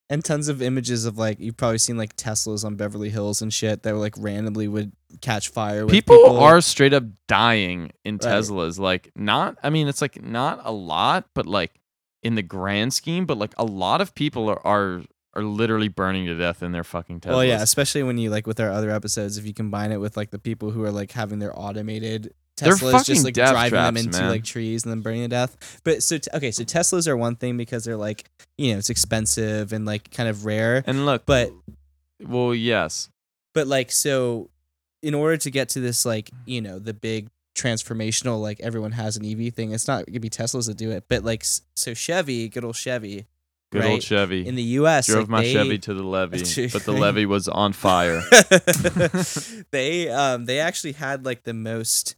[0.10, 3.54] and tons of images of like you've probably seen like Teslas on Beverly Hills and
[3.54, 4.92] shit that were like randomly would
[5.22, 5.86] catch fire.
[5.86, 8.22] With people, people, are straight up dying in Right.
[8.34, 8.80] Teslas.
[8.80, 11.74] Like, not, I mean, it's like not a lot, but like
[12.24, 15.04] in the grand scheme, but like a lot of people are are,
[15.36, 17.30] are literally burning to death in their fucking Teslas.
[17.30, 20.18] Well, yeah, especially when you like with our other episodes, if you combine it with
[20.18, 23.52] like the people who are like having their automated They're Teslas fucking just like death
[23.52, 24.30] driving them into man.
[24.30, 25.80] like trees and then burning to death.
[25.84, 28.26] But so t- okay, so Teslas are one thing because they're like
[28.58, 30.84] you know it's expensive and like kind of rare.
[30.86, 31.52] And look, But
[32.22, 33.10] well, yes,
[33.54, 34.50] but like so,
[35.02, 39.18] in order to get to this like you know the big transformational like everyone has
[39.18, 41.06] an EV thing, it's not gonna be Teslas that do it.
[41.08, 41.44] But like
[41.76, 43.26] so Chevy, good old Chevy,
[43.72, 44.04] good old?
[44.04, 44.48] Chevy.
[44.48, 45.08] in the U.S.
[45.08, 48.22] Drove like, my they- Chevy to the levee, but the levee was on fire.
[49.72, 52.16] they um they actually had like the most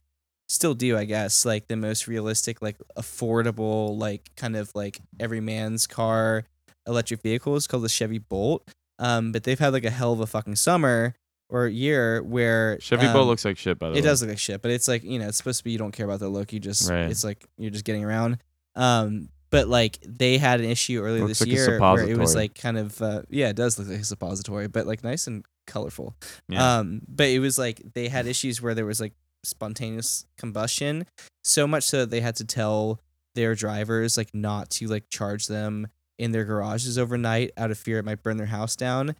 [0.52, 5.40] still do i guess like the most realistic like affordable like kind of like every
[5.40, 6.44] man's car
[6.86, 10.20] electric vehicle is called the chevy bolt um but they've had like a hell of
[10.20, 11.14] a fucking summer
[11.48, 13.98] or year where Chevy um, Bolt looks like shit, by the way.
[13.98, 15.78] it does look like shit but it's like you know it's supposed to be you
[15.78, 17.10] don't care about the look you just Right.
[17.10, 18.38] it's like you're just getting around
[18.74, 22.34] um but like they had an issue earlier Looks this like year where it was
[22.34, 25.44] like kind of uh, yeah it does look like a suppository but like nice and
[25.66, 26.16] colorful
[26.48, 26.78] Yeah.
[26.78, 29.12] um, but it was like they had issues where there was like
[29.44, 31.06] spontaneous combustion,
[31.42, 33.00] so much so that they had to tell
[33.34, 35.88] their drivers like not to like charge them
[36.18, 39.14] in their garages overnight out of fear it might burn their house down.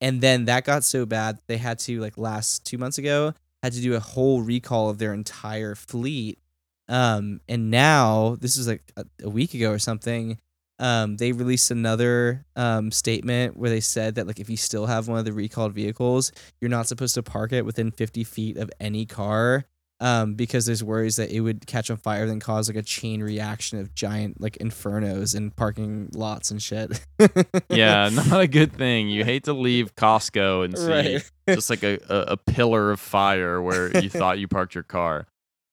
[0.00, 3.72] And then that got so bad they had to like last two months ago had
[3.72, 6.38] to do a whole recall of their entire fleet.
[6.86, 10.38] Um, and now this is like a, a week ago or something.
[10.78, 15.06] Um, they released another um statement where they said that like if you still have
[15.06, 18.70] one of the recalled vehicles, you're not supposed to park it within 50 feet of
[18.80, 19.66] any car
[20.00, 23.22] um, because there's worries that it would catch on fire and cause like a chain
[23.22, 27.00] reaction of giant like infernos in parking lots and shit.
[27.68, 29.08] yeah, not a good thing.
[29.08, 31.30] You hate to leave Costco and see right.
[31.48, 35.26] just like a, a, a pillar of fire where you thought you parked your car.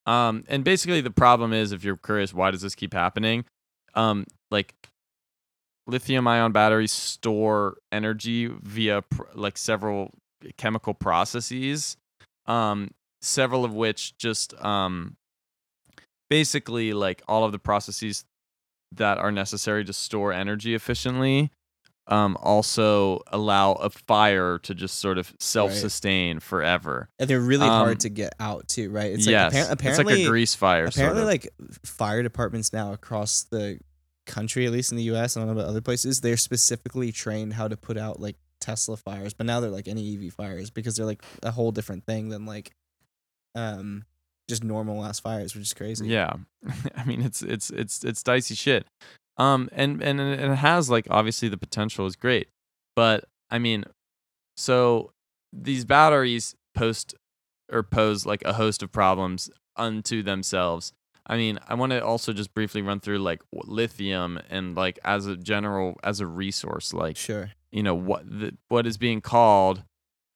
[0.05, 3.45] Um, and basically the problem is, if you're curious, why does this keep happening?
[3.95, 4.73] Um, like
[5.87, 10.11] lithium ion batteries store energy via pr- like several
[10.57, 11.97] chemical processes,
[12.45, 15.15] um, several of which just um,
[16.29, 18.23] basically like all of the processes
[18.93, 21.51] that are necessary to store energy efficiently
[22.07, 27.07] um, also allow a fire to just sort of self-sustain forever.
[27.19, 29.11] And they're really Um, hard to get out too, right?
[29.13, 30.85] It's yes, like appar- apparently it's like a grease fire.
[30.85, 31.25] apparently sort of.
[31.27, 31.49] like
[31.85, 33.79] fire departments now across the
[34.31, 37.53] country, at least in the US, I don't know about other places, they're specifically trained
[37.53, 40.95] how to put out like Tesla fires, but now they're like any EV fires because
[40.95, 42.71] they're like a whole different thing than like
[43.55, 44.05] um
[44.47, 46.07] just normal ass fires, which is crazy.
[46.07, 46.33] Yeah,
[46.95, 48.85] I mean it's it's it's it's dicey shit.
[49.37, 52.47] Um, and and it it has like obviously the potential is great,
[52.95, 53.85] but I mean,
[54.55, 55.11] so
[55.51, 57.15] these batteries post
[57.71, 60.93] or pose like a host of problems unto themselves.
[61.27, 65.27] I mean, I want to also just briefly run through like lithium and like as
[65.27, 67.51] a general as a resource, like Sure.
[67.71, 69.83] you know what the, what is being called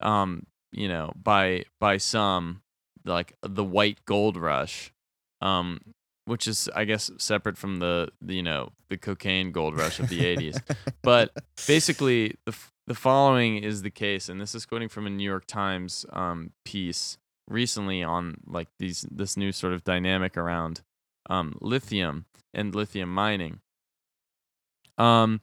[0.02, 2.62] um you know by by some
[3.06, 4.92] like the white gold rush
[5.42, 5.80] um
[6.26, 10.10] which is i guess separate from the, the you know the cocaine gold rush of
[10.10, 10.62] the 80s
[11.02, 11.32] but
[11.68, 12.54] basically the
[12.88, 16.52] the following is the case and this is quoting from a new york times um
[16.66, 17.18] piece
[17.48, 20.82] recently on like these this new sort of dynamic around
[21.30, 23.60] um lithium and lithium mining.
[24.98, 25.42] Um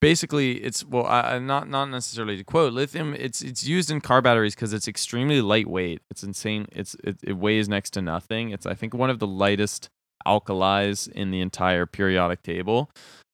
[0.00, 4.22] basically it's well I, not not necessarily to quote lithium it's it's used in car
[4.22, 6.02] batteries because it's extremely lightweight.
[6.10, 8.50] It's insane it's it, it weighs next to nothing.
[8.50, 9.88] It's i think one of the lightest
[10.26, 12.90] alkalis in the entire periodic table.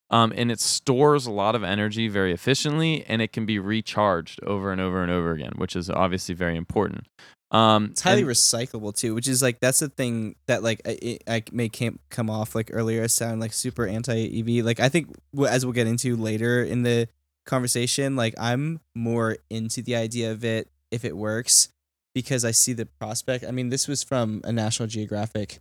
[0.09, 4.41] Um, and it stores a lot of energy very efficiently and it can be recharged
[4.45, 7.09] over and over and over again which is obviously very important
[7.51, 11.19] um, It's highly and- recyclable too, which is like that's the thing that like I,
[11.29, 14.65] I may come off like earlier I sound like super anti EV.
[14.65, 15.15] Like I think
[15.49, 17.09] as we'll get into later in the
[17.45, 21.69] conversation, like I'm more into the idea of it if it works
[22.15, 23.45] because I see the prospect.
[23.45, 25.61] I mean, this was from a National Geographic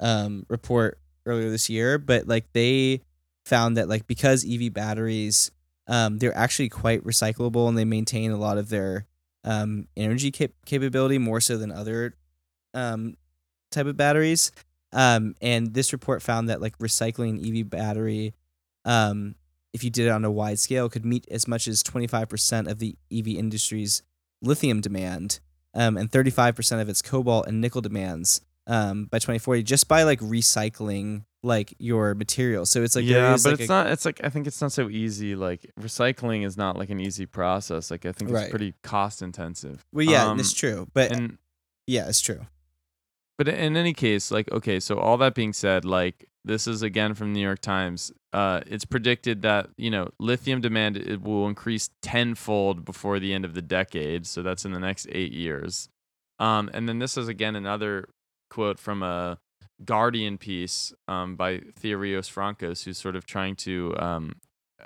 [0.00, 3.02] um, report earlier this year, but like they
[3.44, 5.50] found that like because EV batteries
[5.88, 9.06] um, they're actually quite recyclable and they maintain a lot of their
[9.46, 12.14] um, energy cap- capability more so than other
[12.74, 13.16] um,
[13.70, 14.52] type of batteries.
[14.92, 18.34] Um, and this report found that like recycling EV battery,
[18.84, 19.36] um,
[19.72, 22.78] if you did it on a wide scale, could meet as much as 25% of
[22.78, 24.02] the EV industry's
[24.42, 25.40] lithium demand
[25.74, 30.20] um, and 35% of its cobalt and nickel demands um, by 2040 just by like
[30.20, 32.66] recycling like your material.
[32.66, 33.86] So it's like yeah, is, but like, it's a- not.
[33.88, 35.34] It's like I think it's not so easy.
[35.36, 37.90] Like recycling is not like an easy process.
[37.90, 39.84] Like I think it's pretty cost intensive.
[39.92, 41.38] Well, yeah, Um, it's true, but and
[41.86, 42.46] yeah, it's true.
[43.38, 47.14] But in any case, like okay, so all that being said, like this is again
[47.14, 48.12] from the New York Times.
[48.32, 53.44] Uh, it's predicted that you know lithium demand it will increase tenfold before the end
[53.44, 54.26] of the decade.
[54.26, 55.88] So that's in the next eight years.
[56.38, 58.08] Um, and then this is again another
[58.50, 59.38] quote from a
[59.84, 64.36] Guardian piece um, by Thea Riofrancos, who's sort of trying to um,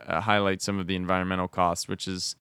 [0.07, 2.37] uh, highlight some of the environmental costs, which is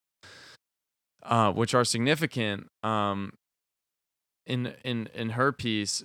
[1.23, 2.67] uh, which are significant.
[2.83, 3.33] Um,
[4.45, 6.03] in in in her piece,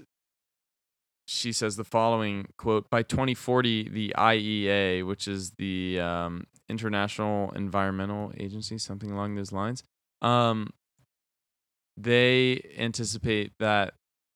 [1.27, 8.33] she says the following quote: By 2040, the IEA, which is the um, International Environmental
[8.39, 9.83] Agency, something along those lines,
[10.21, 10.71] um,
[11.97, 13.95] they anticipate that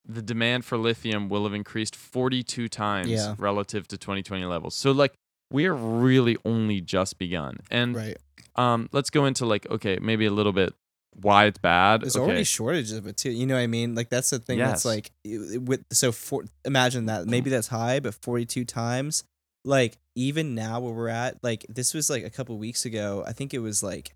[0.09, 3.35] the demand for lithium will have increased 42 times Yeah.
[3.39, 4.75] relative to 2020 levels.
[4.75, 5.13] So like
[5.51, 7.59] we are really only just begun.
[7.71, 8.17] And Right.
[8.57, 10.75] um, let's go into like okay, maybe a little bit
[11.21, 12.03] why it's bad.
[12.03, 12.25] There's okay.
[12.25, 13.31] already shortages of it too.
[13.31, 13.95] You know what I mean?
[13.95, 14.83] Like that's the thing Yes.
[14.83, 19.25] that's like with so for imagine that maybe that's high, but 42 times.
[19.65, 23.25] Like even now where we're at, like this was like a couple weeks ago.
[23.27, 24.15] I think it was like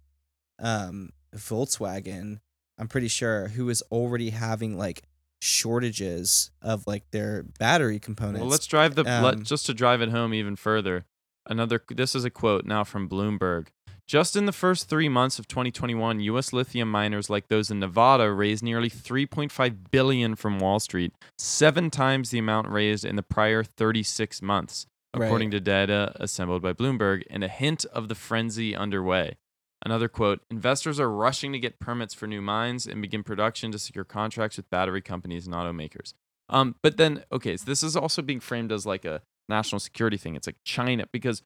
[0.58, 2.38] um Volkswagen.
[2.78, 5.02] I'm pretty sure who was already having like
[5.42, 8.40] shortages of like their battery components.
[8.40, 11.04] Well, let's drive the let, Um, just to drive it home even further.
[11.46, 13.68] Another this is a quote now from Bloomberg.
[14.06, 18.30] Just in the first 3 months of 2021, US lithium miners like those in Nevada
[18.32, 23.62] raised nearly 3.5 billion from Wall Street, 7 times the amount raised in the prior
[23.64, 29.36] 36 months, according to data assembled by Bloomberg and a hint of the frenzy underway.
[29.84, 33.78] Another quote Investors are rushing to get permits for new mines and begin production to
[33.78, 36.14] secure contracts with battery companies and automakers.
[36.48, 40.16] Um, but then, okay, so this is also being framed as like a national security
[40.16, 40.36] thing.
[40.36, 41.42] It's like China, because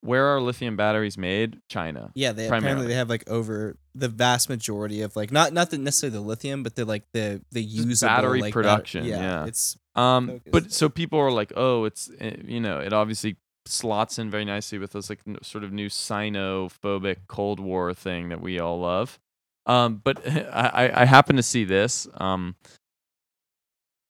[0.00, 1.60] where are lithium batteries made?
[1.68, 2.10] China.
[2.14, 2.64] Yeah, they primarily.
[2.66, 6.24] apparently they have like over the vast majority of like not not the necessarily the
[6.24, 9.46] lithium, but the like the the usable battery like, production, yeah.
[9.46, 13.36] it's Um, but so people are like, oh, it's eh, you know, it obviously
[13.68, 18.40] slots in very nicely with this like sort of new Sino-phobic Cold War thing that
[18.40, 19.18] we all love.
[19.66, 22.56] Um, but I I- I happen to see this um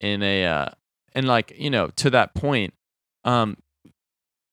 [0.01, 0.67] in a uh,
[1.15, 2.75] and like you know to that point,
[3.25, 3.57] um,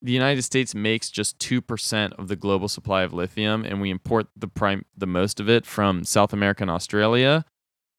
[0.01, 3.89] the United States makes just two percent of the global supply of lithium, and we
[3.89, 7.45] import the prime the most of it from South America and Australia,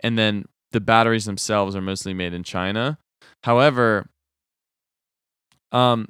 [0.00, 2.98] and then the batteries themselves are mostly made in China.
[3.42, 4.08] However,
[5.72, 6.08] um,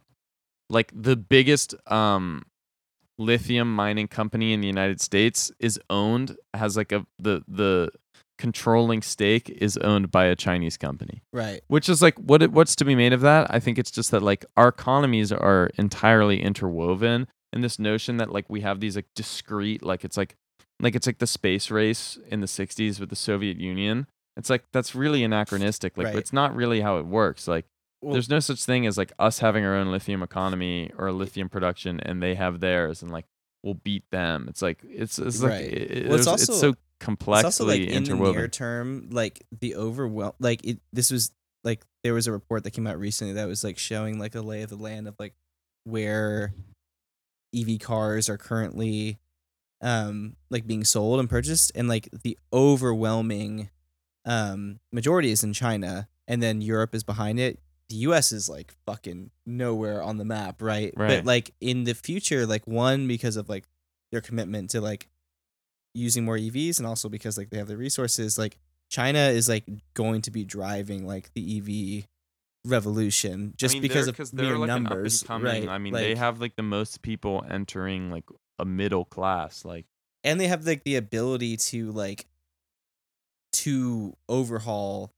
[0.70, 2.44] like the biggest um
[3.18, 7.90] lithium mining company in the United States is owned has like a the the
[8.38, 11.22] controlling stake is owned by a Chinese company.
[11.32, 11.62] Right.
[11.68, 13.46] which is like what it, what's to be made of that?
[13.54, 18.32] I think it's just that like our economies are entirely interwoven and this notion that
[18.32, 20.34] like we have these like discrete like it's like
[20.80, 24.08] like it's like the space race in the 60s with the soviet union.
[24.36, 25.96] It's like that's really anachronistic.
[25.96, 26.16] Like Right.
[26.16, 27.46] it's not really how it works.
[27.46, 27.66] Like
[28.05, 31.48] Well, there's no such thing as like us having our own lithium economy or lithium
[31.48, 33.24] production and they have theirs and like
[33.62, 35.72] we'll beat them it's like it's it's like Right.
[35.72, 39.09] it, Well, it's there's- it's also- so complexly it's also like in the near term,
[39.11, 40.80] like the overwhelm, like it.
[40.92, 41.32] This was
[41.64, 44.40] like there was a report that came out recently that was like showing like a
[44.42, 45.34] lay of the land of like
[45.84, 46.55] where
[47.55, 49.18] EV cars are currently
[49.82, 53.68] um like being sold and purchased and like the overwhelming
[54.24, 57.59] um majority is in China and then Europe is behind it.
[57.91, 60.93] The US is like fucking nowhere on the map, right?
[60.97, 61.16] Right.
[61.18, 63.64] But like in the future like one because of like
[64.11, 65.09] their commitment to like
[65.95, 68.59] using more EVs and also because like they have the resources like
[68.91, 69.64] China is like
[69.95, 72.07] going to be driving like the EV
[72.64, 75.68] revolution just I mean, because they're- of mere like numbers, right?
[75.68, 78.24] I mean, they have like the most people entering like
[78.59, 79.64] a middle class.
[79.64, 79.87] Like,
[80.22, 82.26] and they have like the ability to like
[83.53, 85.12] to overhaul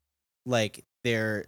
[0.44, 1.46] like their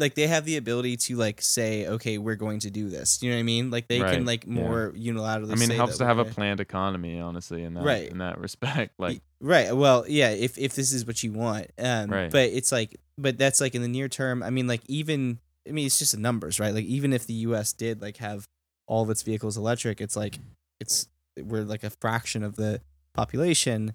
[0.00, 3.30] like they have the ability to like say okay we're going to do this you
[3.30, 4.52] know what i mean like they Right, can like yeah.
[4.52, 8.08] more unilaterally I mean, it helps to have a planned economy, honestly, in that Right.
[8.10, 8.94] in that respect.
[8.98, 12.30] Like, right well yeah if if this is what you want um Right.
[12.30, 15.72] but it's like but that's like in the near term i mean like even i
[15.72, 18.46] mean it's just the numbers right like even if the us did like have
[18.86, 20.38] all of its vehicles electric it's like
[20.80, 21.08] it's
[21.42, 22.80] we're like a fraction of the
[23.14, 23.94] population,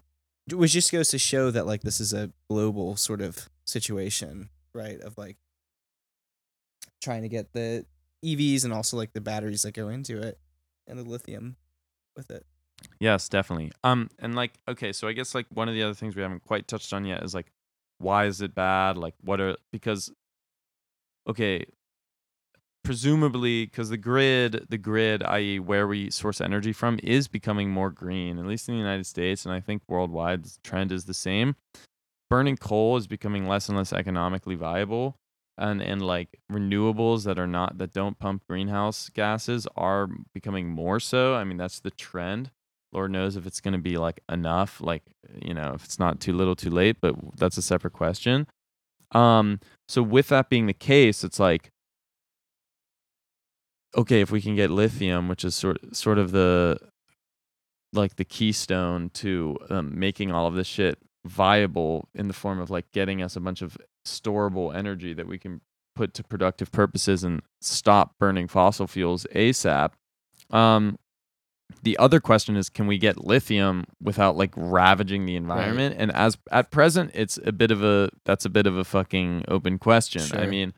[0.51, 4.99] which just goes to show that like this is a global sort of situation, right?
[5.01, 5.37] Of like
[7.05, 7.85] trying to get the
[8.25, 10.39] EVs and also like the batteries that go into it
[10.87, 11.55] and the lithium
[12.17, 12.45] with it.
[12.99, 13.71] Yes, definitely.
[13.83, 16.43] Um, and like, okay, so I guess like one of the other things we haven't
[16.43, 17.51] quite touched on yet is like,
[17.99, 18.97] why is it bad?
[18.97, 20.11] Like, what are because,
[21.29, 21.65] okay,
[22.83, 27.89] presumably because the grid, the grid, i.e., where we source energy from, is becoming more
[27.91, 31.13] green, at least in the United States, and I think worldwide the trend is the
[31.13, 31.55] same.
[32.29, 35.15] Burning coal is becoming less and less economically viable,
[35.57, 40.99] and and like renewables that are not that don't pump greenhouse gases are becoming more
[40.99, 41.35] so.
[41.35, 42.51] I mean, that's the trend.
[42.91, 45.03] Lord knows if it's going to be like enough, like
[45.41, 46.97] you know, if it's not too little, too late.
[47.01, 48.47] But that's a separate question.
[49.11, 51.71] Um, so with that being the case, it's like,
[53.95, 56.79] okay, if we can get lithium, which is sort sort of the
[57.93, 62.69] like the keystone to um, making all of this shit viable in the form of
[62.69, 65.61] like getting us a bunch of storable energy that we can
[65.95, 69.91] put to productive purposes and stop burning fossil fuels ASAP.
[70.51, 70.97] Um,
[71.83, 75.95] the other question is can we get lithium without like ravaging the environment?
[75.97, 79.45] And as at present it's a bit of a that's a bit of a fucking
[79.47, 80.21] open question.
[80.37, 80.73] I mean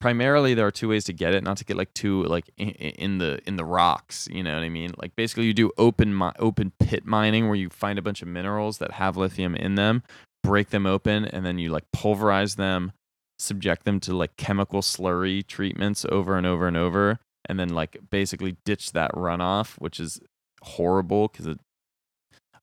[0.00, 3.18] primarily there are two ways to get it not to get like too like in
[3.18, 4.92] the in the rocks you know what i mean?
[4.96, 8.28] Like basically you do open mi- open pit mining where you find a bunch of
[8.28, 10.02] minerals that have lithium in them
[10.42, 12.92] break them open and then you like pulverize them
[13.38, 17.98] subject them to like chemical slurry treatments over and over and over and then like
[18.10, 20.20] basically ditch that runoff which is
[20.62, 21.46] horrible because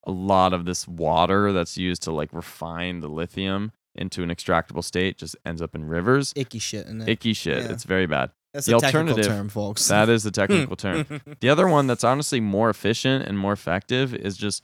[0.06, 4.84] a lot of this water that's used to like refine the lithium into an extractable
[4.84, 7.10] state just ends up in rivers Icky shit in it.
[7.10, 7.72] icky shit Yeah.
[7.72, 9.88] it's very bad That's the alternative- term, folks.
[9.88, 11.06] that is the technical term
[11.40, 14.64] the other one that's honestly more efficient and more effective is just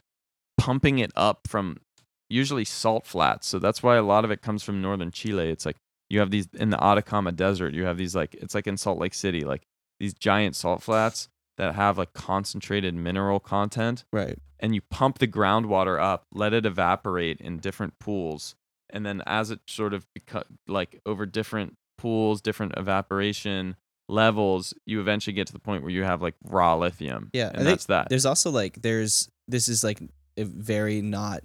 [0.60, 1.78] pumping it up from
[2.30, 3.48] usually salt flats.
[3.48, 5.50] So that's why a lot of it comes from northern Chile.
[5.50, 5.78] It's like
[6.10, 9.00] you have these in the Atacama Desert, you have these like it's like in Salt
[9.00, 9.64] Lake City, like
[10.00, 14.38] these giant salt flats that have like concentrated mineral content right.
[14.60, 18.56] and you pump the groundwater up, let it evaporate in different pools,
[18.90, 23.76] and then as it sort of beco- like over different pools, different evaporation
[24.10, 27.30] levels, you eventually get to the point where you have like raw lithium.
[27.34, 28.10] Yeah, and that's that.
[28.10, 30.02] There's also like there's this is like
[30.38, 31.44] a very not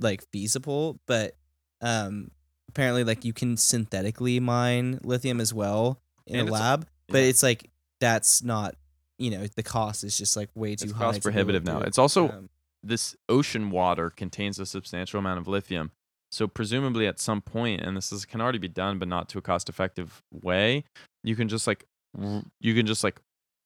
[0.00, 1.36] like feasible, but
[1.80, 2.30] um
[2.68, 7.42] apparently like you can synthetically mine lithium as well in And a lab, but it's
[7.42, 7.70] like
[8.00, 8.74] that's not
[9.18, 10.98] you know the cost is just like way too It's high.
[10.98, 11.80] cost to be able prohibitive now.
[11.80, 12.50] It's also Um,
[12.82, 15.90] this ocean water contains a substantial amount of lithium.
[16.30, 19.38] So presumably at some point, and this is, can already be done, but not to
[19.38, 20.84] a cost-effective way,
[21.24, 21.86] you can just like
[22.60, 23.20] you can just like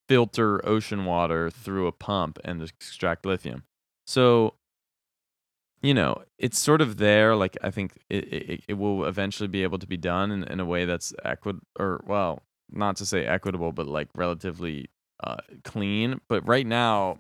[0.09, 3.65] filter ocean water through a pump and extract lithium.
[4.07, 4.55] So
[5.83, 7.37] you know it's sort of there.
[7.37, 10.61] Like I think it it, it will eventually be able to be done in, in
[10.61, 14.89] a way that's equi or well, not to say equitable, but like relatively
[15.25, 16.21] uh, clean.
[16.29, 17.19] But right now,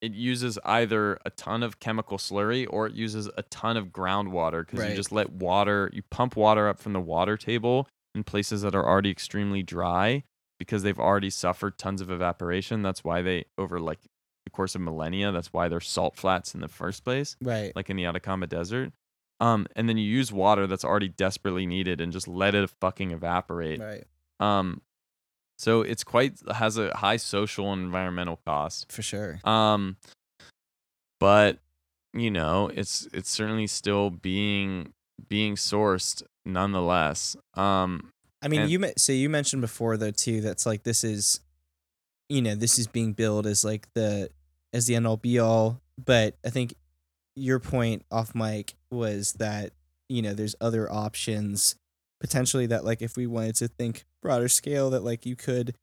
[0.00, 4.64] it uses either a ton of chemical slurry or it uses a ton of groundwater
[4.64, 4.90] because Right.
[4.90, 8.74] you just let water, you pump water up from the water table in places that
[8.74, 10.24] are already extremely dry
[10.58, 12.82] because they've already suffered tons of evaporation.
[12.82, 14.00] That's why they, over like
[14.44, 17.74] the course of millennia, that's why they're salt flats in the first place, right.
[17.74, 18.92] like in the Atacama Desert.
[19.40, 23.10] Um, and then you use water that's already desperately needed and just let it fucking
[23.10, 23.80] evaporate.
[23.80, 24.04] Right.
[24.38, 24.82] Um,
[25.58, 28.90] so it's quite has a high social and environmental cost.
[28.90, 29.40] For sure.
[29.44, 29.96] Um,
[31.18, 31.58] but
[32.14, 34.92] you know, it's it's certainly still being
[35.28, 37.36] being sourced nonetheless.
[37.54, 38.10] Um,
[38.42, 41.40] I mean, And- you so you mentioned before though too that's like this is,
[42.30, 44.30] you know, this is being billed as like the
[44.72, 45.82] as the end all be all.
[46.02, 46.74] But I think
[47.36, 49.72] your point off mic was that
[50.08, 51.74] you know there's other options
[52.20, 55.74] potentially that like if we wanted to think broader scale that like you could,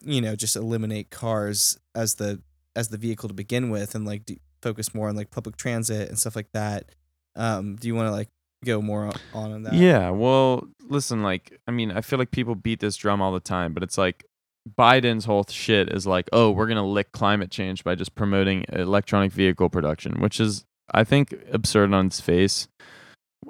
[0.00, 2.40] you know, just eliminate cars as the
[2.74, 6.08] as the vehicle to begin with and like do, focus more on like public transit
[6.08, 6.90] and stuff like that.
[7.36, 8.28] Um, do you want to like
[8.64, 9.74] go more on, on that?
[9.74, 10.08] yeah.
[10.10, 13.74] Well, listen, like I mean, I feel like people beat this drum all the time,
[13.74, 14.24] but it's like
[14.68, 19.32] Biden's whole shit is like, oh, we're gonna lick climate change by just promoting electronic
[19.32, 22.68] vehicle production, which is I think absurd on its face.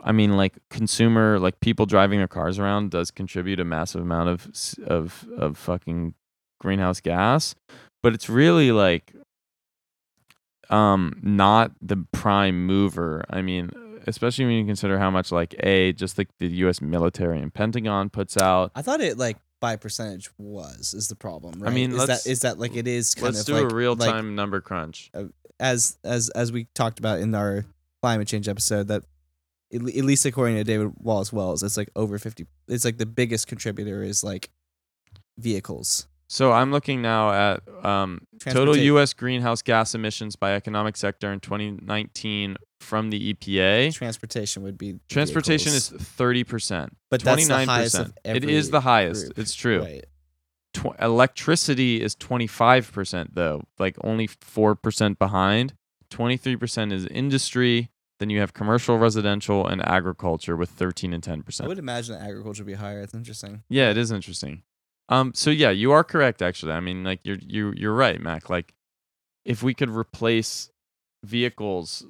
[0.02, 4.28] I mean, like consumer, like people driving their cars around does contribute a massive amount
[4.28, 4.50] of
[4.86, 6.14] of of fucking
[6.60, 7.54] greenhouse gas,
[8.02, 9.14] but it's really like
[10.70, 13.24] um not the prime mover.
[13.30, 13.70] I mean,
[14.06, 16.80] especially when you consider how much like a just like the U.S.
[16.80, 18.72] military and Pentagon puts out.
[18.74, 21.70] I thought it like by percentage was is the problem, right?
[21.70, 23.72] I mean, is let's- that is that like it is kind Let's of do like,
[23.72, 25.10] a real like, time number crunch.
[25.58, 27.64] as as as we talked about in our
[28.02, 29.04] climate change episode that
[29.72, 32.44] at least according to David Wallace Wells, it's like over fifty.
[32.68, 34.50] It's like the biggest contributor is like
[35.38, 36.08] vehicles.
[36.28, 39.14] So I'm looking now at um, total U.S.
[39.14, 43.93] greenhouse gas emissions by economic sector in 2019 from the EPA.
[43.95, 45.93] Transportation would be Transportation vehicles.
[46.01, 48.37] is 30 percent, but 29 the highest of percent.
[48.37, 49.24] It is the highest.
[49.24, 49.82] group, It's true.
[49.82, 50.05] Right.
[50.74, 55.74] Tw- electricity is 25 percent though, like only four percent behind.
[56.11, 57.91] 23 percent is industry.
[58.20, 61.64] Then you have commercial, residential, and agriculture with 13 and ten percent.
[61.64, 63.01] I would imagine that agriculture would be higher.
[63.01, 63.64] It's interesting.
[63.68, 64.62] Yeah, it is interesting.
[65.09, 66.41] Um, so yeah, you are correct.
[66.41, 68.49] Actually, I mean, like you're you you're right, Mac.
[68.49, 68.72] Like,
[69.45, 70.70] if we could replace
[71.24, 72.05] vehicles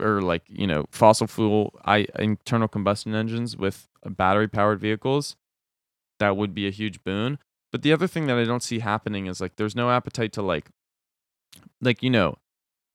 [0.00, 5.36] or like you know fossil fuel I internal combustion engines with battery powered vehicles,
[6.18, 7.38] that would be a huge boon.
[7.70, 10.42] But the other thing that I don't see happening is like there's no appetite to
[10.42, 10.68] like,
[11.80, 12.36] like you know,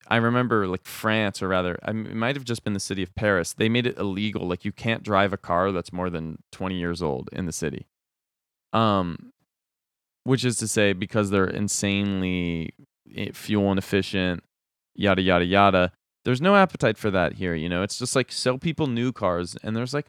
[0.07, 3.53] I remember like France or rather, it might have just been the city of Paris.
[3.53, 4.47] They made it illegal.
[4.47, 7.87] Like you can't drive a car that's more than 20 years old in the city.
[8.71, 9.33] Um,
[10.23, 12.73] which is to say, because they're insanely
[13.15, 14.43] eh, fuel inefficient,
[14.93, 15.91] yada yada yada.
[16.27, 17.55] There's no appetite for that here.
[17.55, 20.07] You know, it's just like sell people new cars, and there's like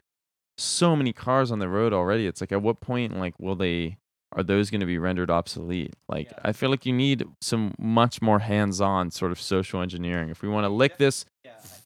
[0.57, 2.27] so many cars on the road already.
[2.27, 3.95] It's like at what point, like, will they?
[4.33, 5.95] Are those going to be rendered obsolete?
[6.09, 10.41] Like, I feel like you need some much more hands-on sort of social engineering if
[10.41, 11.23] we want to lick this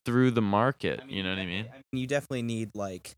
[0.04, 1.00] through the market.
[1.08, 1.66] you know what I mean?
[1.92, 3.14] You definitely need like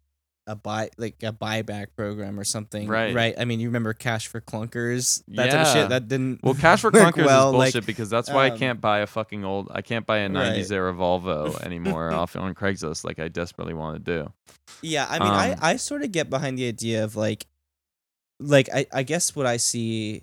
[0.49, 2.87] a buy like a buyback program or something.
[2.89, 3.15] Right.
[3.15, 3.35] Right.
[3.37, 5.23] I mean, you remember Cash for Clunkers?
[5.29, 5.73] That type of Yeah.
[5.73, 6.41] shit that didn't.
[6.43, 9.01] Well, cash for clunkers well, is like, bullshit because that's why I um, can't buy
[9.01, 9.69] a fucking old.
[9.73, 10.53] I can't buy a Right.
[10.57, 14.33] '90s era Volvo anymore off on Craigslist like I desperately want to do.
[14.83, 17.47] Yeah, I mean, I Um, I sort of get behind the idea of like,
[18.39, 20.23] like I I guess what I see.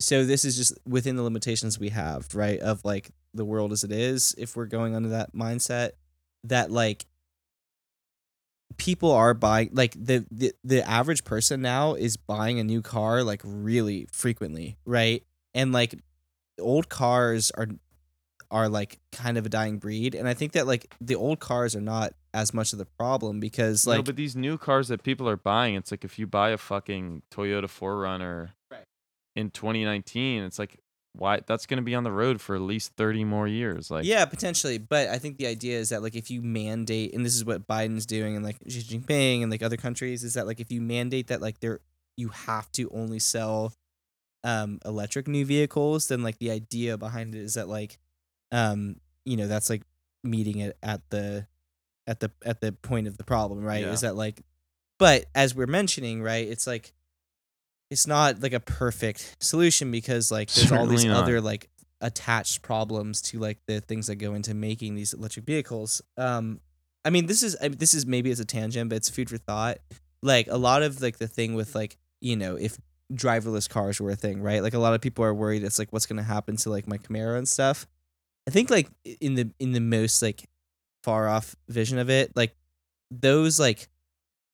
[0.00, 2.58] So this is just within the limitations we have, right?
[2.58, 4.34] Of like the world as it is.
[4.36, 5.92] If we're going under that mindset,
[6.44, 7.06] that like
[8.76, 13.22] people are buying like the, the the average person now is buying a new car
[13.22, 15.94] like really frequently right and like
[16.60, 17.68] old cars are
[18.50, 21.74] are like kind of a dying breed and i think that like the old cars
[21.74, 25.02] are not as much of the problem because like no, but these new cars that
[25.02, 28.84] people are buying, it's like if you buy a fucking Toyota 4Runner Right.
[29.36, 30.78] in 2019, it's like
[31.14, 33.90] why that's going to be on the road for at least 30 more years.
[33.90, 34.78] Like, yeah, potentially.
[34.78, 37.66] But I think the idea is that like if you mandate, and this is what
[37.66, 40.80] Biden's doing, and like Xi Jinping and like other countries, is that like if you
[40.80, 41.80] mandate that like there
[42.16, 43.72] you have to only sell
[44.44, 47.98] um electric new vehicles, then like the idea behind it is that like
[48.50, 49.82] um you know that's like
[50.24, 51.46] meeting it at the
[52.06, 53.82] at the at the point of the problem, right?
[53.82, 53.92] Yeah.
[53.92, 54.42] Is that like
[54.98, 56.92] but as we're mentioning, right, it's like
[57.92, 61.22] it's not like a perfect solution because like there's all these not.
[61.22, 61.68] other like
[62.00, 66.00] attached problems to like the things that go into making these electric vehicles.
[66.16, 66.60] Um,
[67.04, 69.28] I mean, this is I mean, this is maybe as a tangent, but it's food
[69.28, 69.78] for thought.
[70.22, 72.78] Like a lot of like the thing with like you know if
[73.12, 74.62] driverless cars were a thing, right?
[74.62, 76.96] Like a lot of people are worried it's like what's gonna happen to like my
[76.96, 77.86] Camaro and stuff.
[78.48, 78.88] I think like
[79.20, 80.48] in the in the most like
[81.04, 82.56] far off vision of it, like
[83.10, 83.90] those like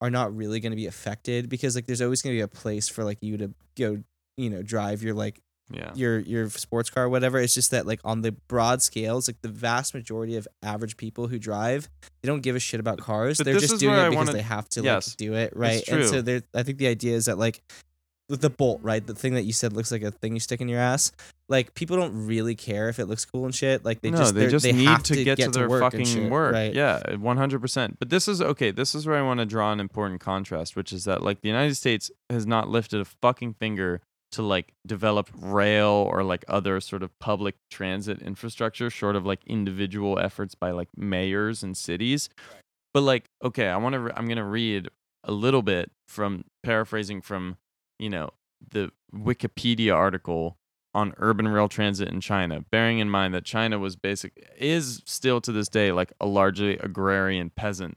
[0.00, 2.48] are not really going to be affected because like there's always going to be a
[2.48, 4.02] place for like you to go
[4.36, 5.90] you know drive your like yeah.
[5.94, 7.38] your your sports car or whatever.
[7.38, 11.28] It's just that like on the broad scales like the vast majority of average people
[11.28, 11.88] who drive
[12.22, 13.38] they don't give a shit about cars.
[13.38, 15.86] But they're just doing it because wanna- they have to Yes, like do it right?
[15.88, 17.62] And so there i think the idea is that like
[18.28, 20.68] the bolt right the thing that you said looks like a thing you stick in
[20.68, 21.12] your ass
[21.48, 24.34] like people don't really care if it looks cool and shit like they no, just
[24.34, 26.52] they just they need have to, get, to their work fucking shit, work.
[26.52, 27.98] right Yeah, one hundred percent.
[27.98, 28.70] But this is okay.
[28.70, 31.48] This is where I want to draw an important contrast, which is that like the
[31.48, 34.00] United States has not lifted a fucking finger
[34.32, 39.40] to like develop rail or like other sort of public transit infrastructure, short of like
[39.46, 42.28] individual efforts by like mayors and cities.
[42.92, 44.00] But like, okay, I want to.
[44.00, 44.88] Re- I'm gonna read
[45.24, 47.56] a little bit from paraphrasing from,
[47.98, 48.30] you know,
[48.70, 50.58] the Wikipedia article
[50.94, 55.40] on urban rail transit in China, bearing in mind that China was basic is still
[55.40, 57.96] to this day like a largely agrarian peasant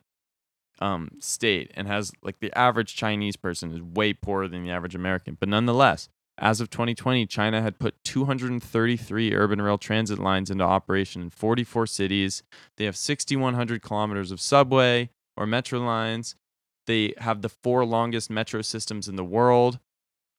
[0.80, 4.96] um state and has like the average Chinese person is way poorer than the average
[4.96, 5.38] American.
[5.40, 11.22] But nonetheless, as of 2020, China had put 233 urban rail transit lines into operation
[11.22, 12.42] in 44 cities.
[12.78, 16.36] They have 6,100 kilometers of subway or metro lines.
[16.88, 19.80] They have the four longest metro systems in the world.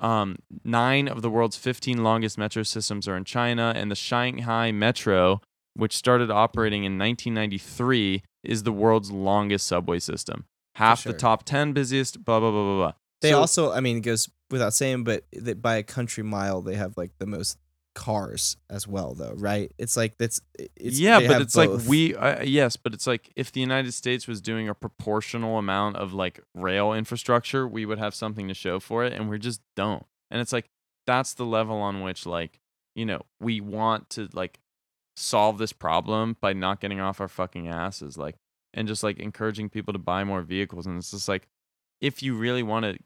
[0.03, 4.73] Um, nine of the world's 15 longest metro systems are in China, and the Shanghai
[4.73, 5.41] Metro,
[5.75, 10.45] which started operating in 1993, is the world's longest subway system.
[10.75, 11.13] Half sure.
[11.13, 12.93] the top 10 busiest, blah, blah, blah, blah, blah.
[13.21, 15.25] They So- also, I mean, it goes without saying, but
[15.63, 17.57] by a country mile they have like the most
[17.95, 19.73] cars as well, though, right?
[19.79, 20.41] It's like that's
[20.77, 21.83] it's yeah, but it's both.
[21.83, 25.59] like we uh, yes, but it's like if the United States was doing a proportional
[25.59, 29.39] amount of like rail infrastructure, we would have something to show for it, and we
[29.39, 30.05] just don't.
[30.31, 30.67] And it's like
[31.07, 32.61] that's the level on which like
[32.95, 34.59] you know we want to like
[35.17, 38.37] solve this problem by not getting off our fucking asses, like
[38.75, 40.87] and just like encouraging people to buy more vehicles.
[40.87, 41.49] And it's just like
[42.01, 42.99] if you really want to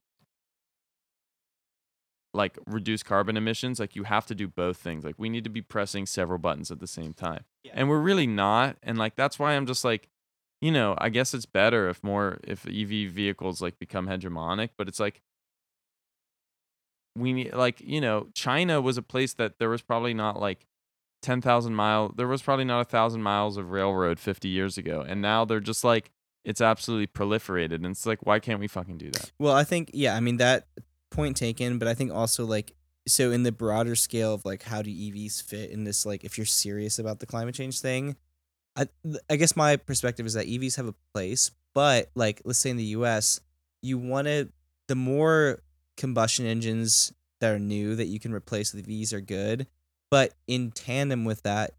[2.36, 5.04] like reduce carbon emissions like you have to do both things.
[5.04, 7.44] Like we need to be pressing several buttons at the same time.
[7.64, 7.72] Yeah.
[7.74, 10.08] and we're really not and like that's why i'm just like
[10.60, 14.86] you know i guess it's better if more if ev vehicles like become hegemonic but
[14.86, 15.20] it's like
[17.16, 20.66] we need like you know china was a place that there was probably not like
[21.22, 25.20] 10,000 mile there was probably not a thousand miles of railroad 50 years ago and
[25.20, 26.12] now they're just like
[26.44, 29.32] it's absolutely proliferated and it's like why can't we fucking do that?
[29.36, 30.68] Well, I think yeah, I mean that
[31.16, 32.72] point taken, but I think also like
[33.08, 36.36] so in the broader scale of like how do EVs fit in this like if
[36.36, 38.16] you're serious about the climate change thing,
[38.76, 38.86] I
[39.30, 42.76] I guess my perspective is that EVs have a place, but like let's say in
[42.76, 43.40] the US,
[43.82, 44.50] you want to
[44.88, 45.62] the more
[45.96, 49.66] combustion engines that are new that you can replace with EVs are good,
[50.10, 51.72] but in tandem with that,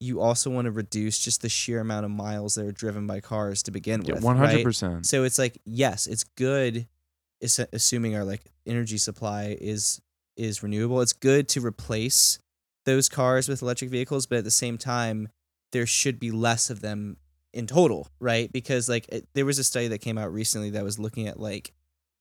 [0.00, 3.20] you also want to reduce just the sheer amount of miles that are driven by
[3.20, 4.24] cars to begin yeah, with.
[4.24, 5.06] 100% Right?
[5.06, 6.86] So it's like yes, it's good,
[7.42, 10.00] assuming our like energy supply is
[10.36, 11.00] is renewable.
[11.00, 12.38] It's good to replace
[12.84, 15.28] those cars with electric vehicles, but at the same time,
[15.72, 17.16] there should be less of them
[17.52, 18.50] in total, right?
[18.50, 21.38] Because like it, there was a study that came out recently that was looking at
[21.38, 21.72] like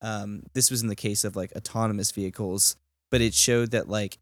[0.01, 2.75] um this was in the case of like autonomous vehicles,
[3.09, 4.17] but it showed that like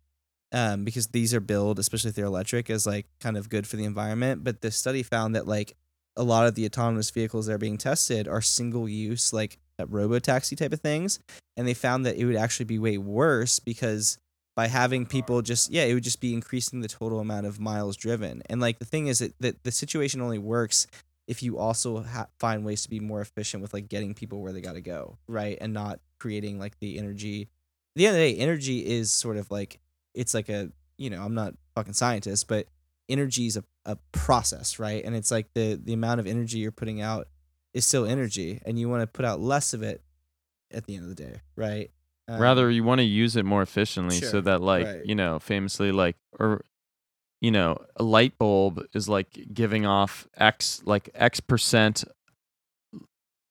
[0.51, 3.76] um because these are billed, especially if they're electric, as like kind of good for
[3.77, 4.43] the environment.
[4.43, 5.76] But the study found that like
[6.15, 9.85] a lot of the autonomous vehicles that are being tested are single use, like Uh,
[9.88, 11.19] robo taxi type of things.
[11.56, 14.18] And they found that it would actually be way worse because
[14.56, 17.95] by having people just, yeah, it would just be increasing the total amount of miles
[17.95, 18.41] driven.
[18.49, 20.88] And like the thing is that, that the situation only works
[21.27, 24.51] if you also ha- find ways to be more efficient with like getting people where
[24.51, 25.57] they got to go, right?
[25.61, 27.43] And not creating like the energy.
[27.43, 27.47] At
[27.95, 29.80] the end of the day, energy is sort of like,
[30.14, 32.68] it's like a, you know, I'm not fucking scientist, but
[33.07, 35.03] energy is a, a process, right?
[35.03, 37.27] And it's like the the amount of energy you're putting out
[37.73, 40.01] is still energy, and you want to put out less of it
[40.71, 41.91] at the end of the day, right?
[42.29, 45.05] Um, rather you want to use it more efficiently so that like right.
[45.05, 46.63] you know famously like or
[47.41, 52.03] you know a light bulb is like giving off x like x percent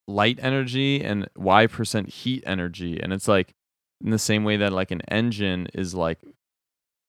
[0.07, 3.53] light energy and y percent heat energy and it's like
[4.01, 6.21] in the same way that like an engine is like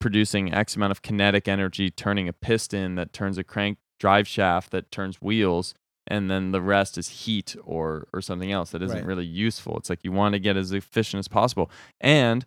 [0.00, 4.72] producing x amount of kinetic energy turning a piston that turns a crank drive shaft
[4.72, 5.74] that turns wheels
[6.06, 9.06] and then the rest is heat or or something else that isn't Right.
[9.06, 9.76] really useful.
[9.78, 11.70] It's like you want to get as efficient as possible.
[12.00, 12.44] And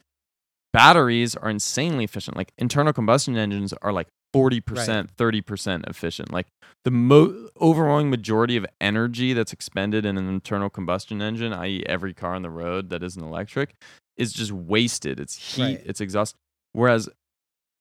[0.72, 2.36] batteries are insanely efficient.
[2.38, 6.32] Like internal combustion engines are like 40% 30% efficient.
[6.34, 6.48] Like
[6.84, 12.14] the mo- overwhelming majority of energy that's expended in an internal combustion engine i.e every
[12.14, 13.76] car on the road that isn't electric
[14.18, 15.20] is just wasted.
[15.20, 15.62] It's heat.
[15.64, 15.82] Right.
[15.86, 16.36] it's exhaust.
[16.74, 17.08] Whereas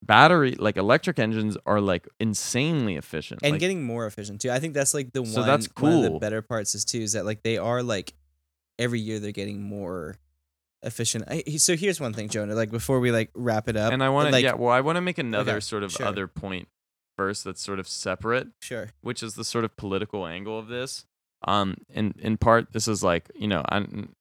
[0.02, 4.50] battery like electric engines are like insanely efficient and like, getting more efficient too.
[4.50, 5.46] I think that's like the So one.
[5.48, 6.18] that's One of the cool.
[6.20, 8.14] better parts is too is that like they are like
[8.78, 10.16] every year they're getting more
[10.82, 11.24] efficient.
[11.28, 12.54] I, so here's one thing, Jonah.
[12.54, 14.80] Like before we like wrap it up, and i want to like yeah well i
[14.80, 16.06] want to make another Okay, sort of sure.
[16.06, 16.66] other point
[17.16, 21.04] first that's sort of separate sure, which is the sort of political angle of this.
[21.46, 24.14] Um, in in part, this is like you know an,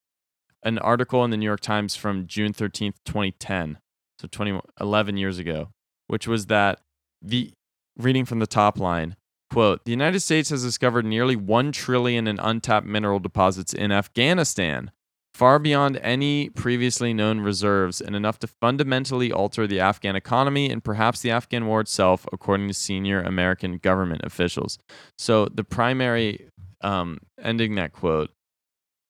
[0.63, 3.77] an article in the New York Times from June thirteenth, twenty ten,
[4.21, 5.69] so 20, 11 years ago,
[6.07, 6.79] which was that
[7.21, 7.51] the
[7.97, 9.15] reading from the top line
[9.51, 14.91] quote the United States has discovered nearly one trillion in untapped mineral deposits in Afghanistan.
[15.33, 20.83] Far beyond any previously known reserves, and enough to fundamentally alter the Afghan economy and
[20.83, 24.77] perhaps the Afghan war itself, according to senior American government officials.
[25.17, 26.49] So the primary,
[26.81, 28.29] um, ending that quote,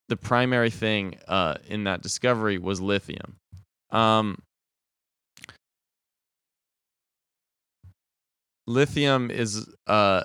[0.10, 3.38] the primary thing uh, in that discovery was lithium.
[3.90, 4.44] Um,
[8.68, 10.24] lithium is uh,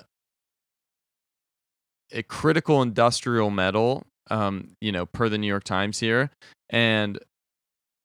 [2.11, 6.31] a critical industrial metal, um, you know, per the New York Times here,
[6.69, 7.19] and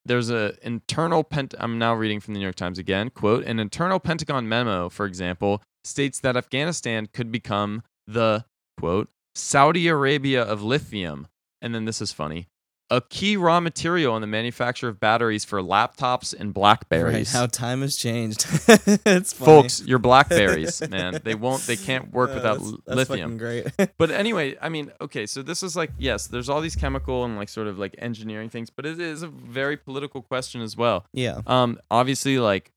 [0.05, 1.55] there's an internal pent.
[1.59, 3.11] I'm now reading from the New York Times again.
[3.11, 8.45] Quote: An internal Pentagon memo, for example, states that Afghanistan could become the
[8.79, 11.29] quote Saudi Arabia of lithium.
[11.61, 12.49] And then this is funny.
[12.93, 17.33] A key raw material in the manufacture of batteries for laptops and Right, Blackberries.
[17.33, 18.45] how time has changed.
[18.69, 19.63] it's funny.
[19.63, 23.39] Folks, your Blackberries, man, they won't, they can't work Uh, without that's, that's lithium.
[23.39, 23.91] fucking great.
[23.99, 27.37] But anyway, I mean, okay, so this is like, yes, there's all these chemical and
[27.37, 31.07] like sort of like engineering things, but it is a very political question as well.
[31.13, 31.41] yeah.
[31.47, 32.73] Um, obviously, like,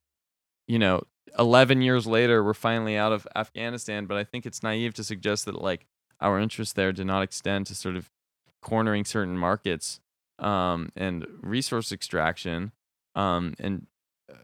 [0.66, 1.02] you know,
[1.38, 5.44] 11 years later, we're finally out of Afghanistan, but I think it's naive to suggest
[5.44, 5.86] that like
[6.20, 8.10] our interest there did not extend to sort of
[8.62, 10.00] cornering certain markets
[10.38, 12.72] um, and resource extraction
[13.14, 13.86] um, and
[14.30, 14.34] uh,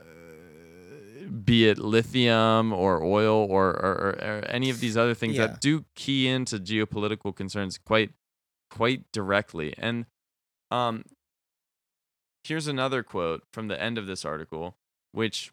[1.45, 5.49] be it lithium or oil or, or, or, any of these other things Yeah.
[5.49, 8.13] that do key into geopolitical concerns quite
[8.71, 10.07] quite directly and
[10.71, 11.05] um
[12.45, 14.77] here's another quote from the end of this article
[15.13, 15.53] which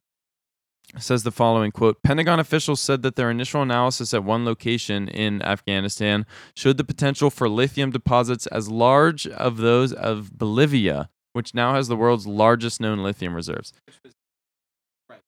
[0.97, 5.41] says the following quote pentagon officials said that their initial analysis at one location in
[5.43, 6.25] afghanistan
[6.55, 11.87] showed the potential for lithium deposits as large of those of bolivia which now has
[11.87, 13.73] the world's largest known lithium reserves.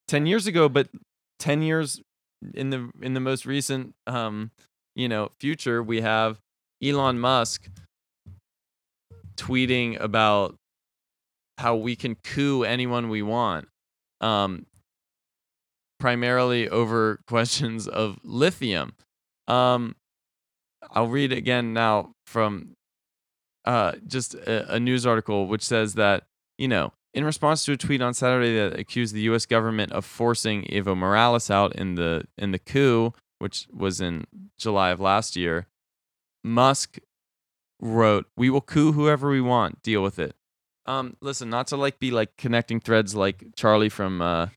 [0.07, 0.89] 10 years ago but
[1.39, 2.01] 10 years
[2.53, 4.51] in the in the most recent um
[4.95, 6.39] you know future we have
[6.83, 7.69] elon musk
[9.37, 10.55] tweeting about
[11.57, 13.67] how we can coup anyone we want.
[14.19, 14.65] Um
[16.01, 18.93] primarily over questions of lithium
[19.47, 19.95] um
[20.91, 22.75] i'll read again now from
[23.65, 26.23] uh just a, a news article which says that
[26.57, 29.45] you know in response to a tweet on Saturday that accused the U.S.
[29.45, 34.25] government of forcing Evo Morales out in the in the coup, which was in
[34.57, 35.67] July of last year,
[36.43, 36.99] Musk
[37.79, 39.81] wrote, "We will coup whoever we want.
[39.81, 40.35] Deal with it."
[40.85, 44.47] Um, listen, not to like be like connecting threads like Charlie from uh,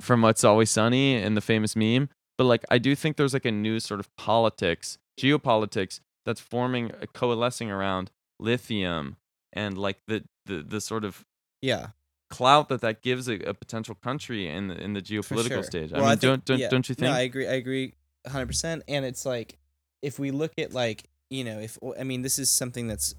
[0.00, 2.08] from What's Always Sunny and the famous meme,
[2.38, 6.90] but like I do think there's like a new sort of politics, geopolitics that's forming,
[6.92, 9.16] uh, coalescing around lithium
[9.52, 11.24] and like the the the sort of
[11.62, 11.88] Yeah.
[12.30, 15.62] clout that that gives a, a potential country in the in the geopolitical sure.
[15.62, 15.92] stage.
[15.92, 16.68] I Well, mean, think- don't don't yeah.
[16.68, 17.10] don't you think?
[17.10, 17.46] No, I agree.
[17.48, 17.94] I agree
[18.26, 18.82] 100%.
[18.88, 19.56] And it's like,
[20.02, 23.14] if we look at, like, you know, if, I mean, this is something that's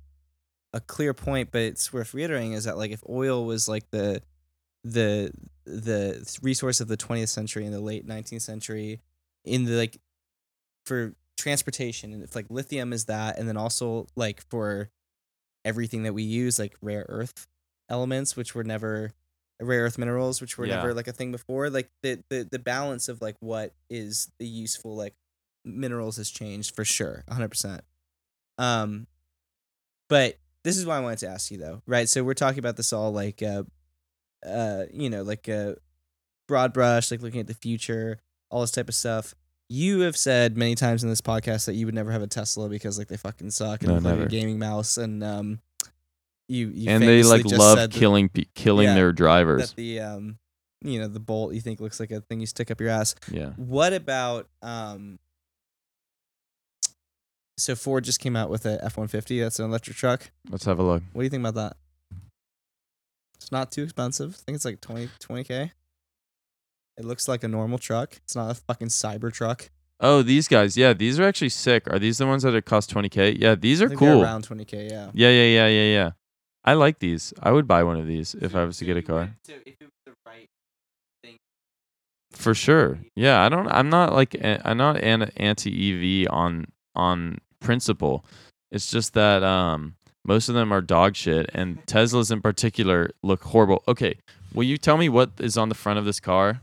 [0.73, 4.21] a clear point, but it's worth reiterating is that, like, if oil was like the,
[4.83, 5.31] the,
[5.65, 9.01] the resource of the 20th century and the late 19th century
[9.45, 9.97] in the, like,
[10.85, 14.89] for transportation, and if, like, lithium is that, and then also, like, for
[15.65, 17.47] everything that we use, like, rare earth
[17.89, 19.11] elements, which were never
[19.59, 20.75] rare earth minerals, which were Yeah.
[20.75, 21.69] never like a thing before.
[21.71, 25.15] Like the, the the balance of like what is the useful like
[25.65, 27.81] minerals has changed for sure, hundred percent.
[28.59, 29.07] Um,
[30.09, 32.07] but this is why I wanted to ask you though, right?
[32.07, 33.63] So we're talking about this all like uh,
[34.47, 35.73] uh, you know, like uh,
[36.47, 38.19] broad brush, like looking at the future,
[38.49, 39.33] all this type of stuff.
[39.69, 42.69] You have said many times in this podcast that you would never have a Tesla
[42.69, 45.59] because like they fucking suck and No, like a gaming mouse and um,
[46.47, 49.69] you, you and they like love said that- killing pe- killing Yeah, their drivers.
[49.71, 50.37] that the um
[50.81, 53.15] you know the bolt you think looks like a thing you stick up your ass
[53.31, 53.49] yeah.
[53.57, 55.17] what about um
[57.57, 60.83] so ford just came out with a f-150 that's an electric truck Let's have a
[60.83, 61.01] look.
[61.13, 61.77] what do you think about that
[63.47, 65.71] it's not too expensive i think it's like 20 20k
[66.97, 69.69] it looks like a normal truck it's not a fucking cyber truck
[69.99, 70.77] Oh, these guys.
[70.77, 71.91] Yeah, these are actually sick.
[71.91, 73.35] Are these the ones that are cost 20k?
[73.39, 74.21] Yeah, these are cool.
[74.21, 76.11] around 20k yeah Yeah, yeah, yeah, yeah, yeah.
[76.63, 77.33] I like these.
[77.41, 79.35] I would buy one of these if I was to get a car.
[82.31, 82.99] For sure.
[83.15, 85.71] Yeah, I don't I'm not like I'm not anti
[86.25, 88.23] EV on on principle.
[88.71, 89.95] It's just that um
[90.27, 93.81] most of them are dog shit and Teslas in particular look horrible.
[93.87, 94.19] Okay,
[94.53, 96.61] will you tell me what is on the front of this car?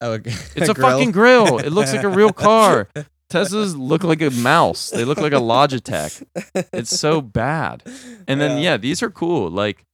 [0.00, 1.58] oh It's a, fucking grill.
[1.58, 2.88] It looks like a real car.
[3.30, 4.90] Teslas look like a mouse.
[4.90, 6.24] They look like a Logitech.
[6.72, 7.84] It's so bad.
[8.26, 9.50] And then yeah, these are cool.
[9.50, 9.84] Like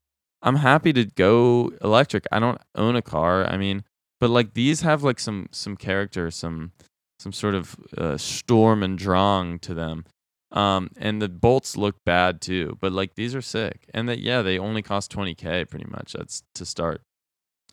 [0.42, 2.24] I'm happy to go electric.
[2.30, 3.44] I don't own a car.
[3.44, 3.84] I mean,
[4.20, 6.72] but like these have like some some character, some
[7.18, 10.04] some sort of uh, Sturm und Drang to them.
[10.52, 13.88] Um, and the bolts look bad too, but like these are sick.
[13.92, 16.12] And that yeah, they only cost 20k pretty much.
[16.12, 17.02] That's to start.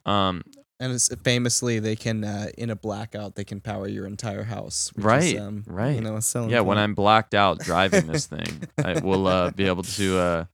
[0.06, 0.44] Um,
[0.80, 4.91] and it's famously they can uh, in a blackout they can power your entire house
[4.95, 5.95] which is, Right, um, right.
[5.95, 6.78] you know selling yeah, when.
[6.78, 10.45] I'm blacked out driving this thing, I will uh, be able to, uh,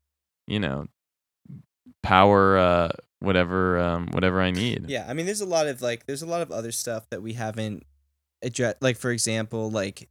[0.45, 0.87] you know,
[2.03, 2.89] power uh,
[3.19, 4.85] whatever um, whatever I need.
[4.89, 7.21] Yeah, I mean, there's a lot of like, there's a lot of other stuff that
[7.21, 7.85] we haven't
[8.41, 8.81] addressed.
[8.81, 10.09] Like, for example, like,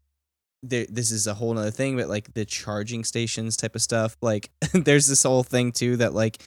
[0.63, 4.17] there, this is a whole nother thing, but like the charging stations type of stuff.
[4.21, 6.43] Like, there's this whole thing too that like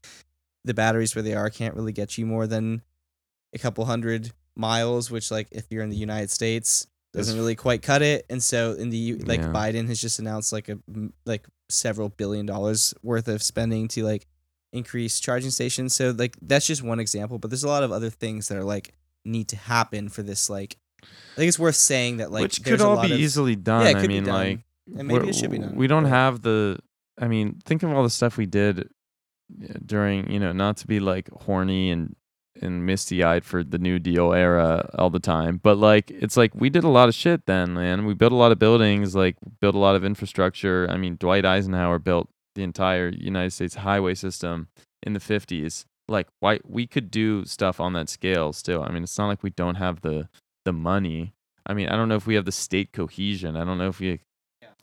[0.65, 2.81] the batteries where they are can't really get you more than
[3.53, 5.09] a couple hundred miles.
[5.09, 8.25] Which, like, if you're in the United States, doesn't really quite cut it.
[8.29, 9.51] And so in the like Yeah.
[9.51, 10.77] Biden has just announced like a
[11.25, 14.27] like several billion dollars worth of spending to like
[14.71, 15.93] increase charging stations.
[15.93, 18.63] So like that's just one example, but there's a lot of other things that are
[18.63, 18.93] like
[19.25, 22.81] need to happen for this like I think it's worth saying that like which could
[22.81, 23.83] a all lot be of- easily done.
[23.83, 24.33] Yeah, it I could be mean, done.
[24.35, 24.59] like,
[24.97, 25.75] and maybe it should be done.
[25.75, 26.79] We don't have the.
[27.19, 28.89] I mean, think of all the stuff we did
[29.85, 32.15] during, you know, not to be like horny and
[32.61, 36.51] and misty eyed for the New Deal era all the time, but like it's like
[36.53, 38.05] we did a lot of shit then, man.
[38.05, 40.85] We built a lot of buildings, like built a lot of infrastructure.
[40.89, 44.67] I mean, Dwight Eisenhower built the entire United States highway system
[45.01, 45.85] in the 50s.
[46.09, 48.83] Like, why we could do stuff on that scale still.
[48.83, 50.27] I mean, it's not like we don't have the
[50.65, 51.33] the money.
[51.65, 53.55] I mean, I don't know if we have the state cohesion.
[53.55, 54.19] I don't know if we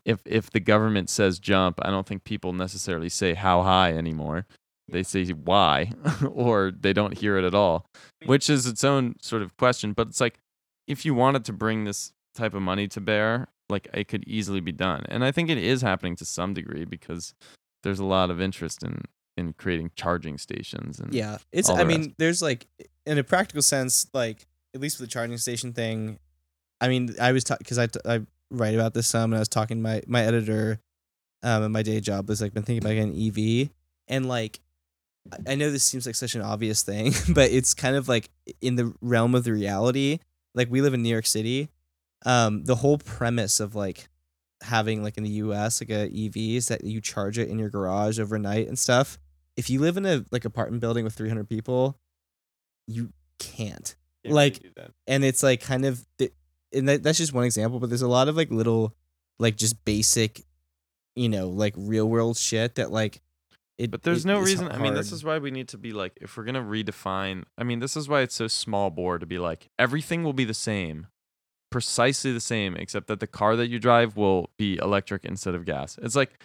[0.05, 4.47] if if the government says jump, I don't think people necessarily say how high anymore.
[4.91, 5.93] They say why,
[6.33, 7.87] or they don't hear it at all,
[8.25, 9.93] which is its own sort of question.
[9.93, 10.41] But it's like
[10.87, 14.61] if you wanted to bring this type of money to bear, like it could easily
[14.61, 17.35] be done, and I think it is happening to some degree because
[17.83, 19.03] there's a lot of interest in
[19.37, 21.69] in creating charging stations and Yeah, it's.
[21.69, 22.11] I mean, rest.
[22.19, 22.67] there's like,
[23.07, 24.49] in a practical sense, like
[24.79, 26.19] at least with the charging station thing.
[26.81, 29.49] I mean, I was because I t- I write about this some, and I was
[29.49, 30.79] talking to my my editor,
[31.43, 33.71] um, my day job was like been thinking about getting an EV,
[34.07, 34.61] and like,
[35.33, 38.31] I- I know this seems like such an obvious thing, but it's kind of like
[38.61, 40.21] in the realm of the reality.
[40.55, 41.69] Like we live in New York City,
[42.25, 44.09] um, the whole premise of like
[44.63, 45.81] having like in the U.S.
[45.81, 49.19] like a EV is that you charge it in your garage overnight and stuff
[49.57, 51.97] if you live in a like apartment building with 300 people
[52.89, 53.95] you can't
[54.33, 54.63] like-
[55.07, 56.05] and it's like kind of
[56.73, 58.95] and that, that's just one example but there's a lot of like little
[59.39, 60.43] like just basic
[61.17, 63.21] you know like real world shit that like
[63.79, 64.67] it But there's no reason.
[64.73, 67.45] I mean, this is why we need to be like, if we're gonna redefine.
[67.57, 70.45] I mean, this is why it's so small bore to be like, everything will be
[70.45, 71.07] the same,
[71.71, 75.65] precisely the same, except that the car that you drive will be electric instead of
[75.65, 75.97] gas.
[76.03, 76.43] It's like,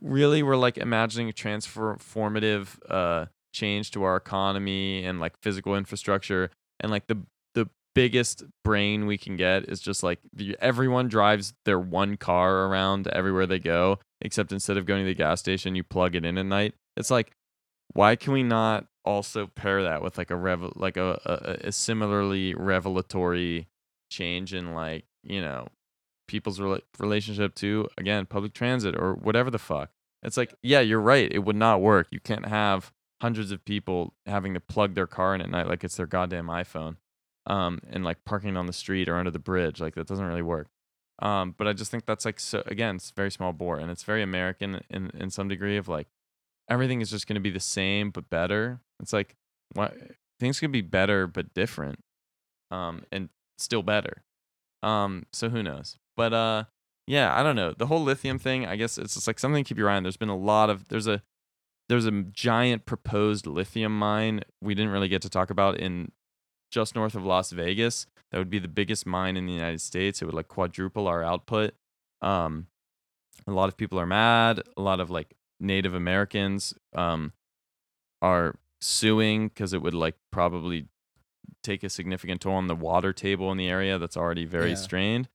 [0.00, 6.50] really, we're like imagining a transformative uh, change to our economy and like physical infrastructure,
[6.80, 7.18] and like the
[7.54, 12.66] the biggest brain we can get is just like the, everyone drives their one car
[12.66, 16.24] around everywhere they go except instead of going to the gas station you plug it
[16.24, 16.74] in at night.
[16.96, 17.32] It's like
[17.92, 21.72] why can we not also pair that with like a rev like a, a, a
[21.72, 23.66] similarly revelatory
[24.10, 25.68] change in like you know
[26.28, 29.90] people's rela- relationship to again public transit or whatever the fuck?
[30.22, 32.08] It's like yeah you're right it would not work.
[32.10, 35.84] You can't have hundreds of people having to plug their car in at night like
[35.84, 36.96] it's their goddamn iphone
[37.46, 40.42] um and like parking on the street or under the bridge like that doesn't really
[40.42, 40.68] work.
[41.20, 44.04] Um but i just think that's like so again it's very small bore and it's
[44.04, 46.08] very american in in some degree of like
[46.68, 48.80] everything is just going to be the same but better.
[49.02, 49.36] It's like
[49.74, 49.94] what
[50.38, 51.98] things could be better but different
[52.70, 53.28] um and
[53.58, 54.22] still better.
[54.82, 55.98] Um so who knows?
[56.16, 56.64] But uh
[57.06, 57.74] yeah i don't know.
[57.76, 60.04] The whole lithium thing i guess it's just like something to keep your eye on.
[60.04, 61.22] There's been a lot of there's a
[61.90, 66.12] there's a giant proposed lithium mine we didn't really get to talk about in
[66.70, 70.22] just north of las vegas that would be the biggest mine in the united states.
[70.22, 71.74] It would like quadruple our output.
[72.22, 72.68] Um
[73.46, 74.62] a lot of people are mad.
[74.76, 77.32] A lot of like native americans um
[78.22, 80.86] are suing because it would like probably
[81.62, 84.74] take a significant toll on the water table in the area that's already very Yeah.
[84.76, 85.28] strained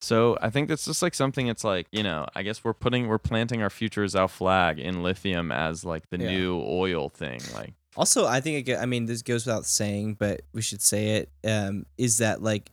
[0.00, 3.08] so i think that's just like something it's like you know i guess we're putting
[3.08, 6.30] we're planting our futures out flag in lithium as like the Yeah.
[6.30, 10.42] new oil thing like Also, I think it, I mean this goes without saying, but
[10.52, 11.30] we should say it.
[11.48, 12.70] Um, is that like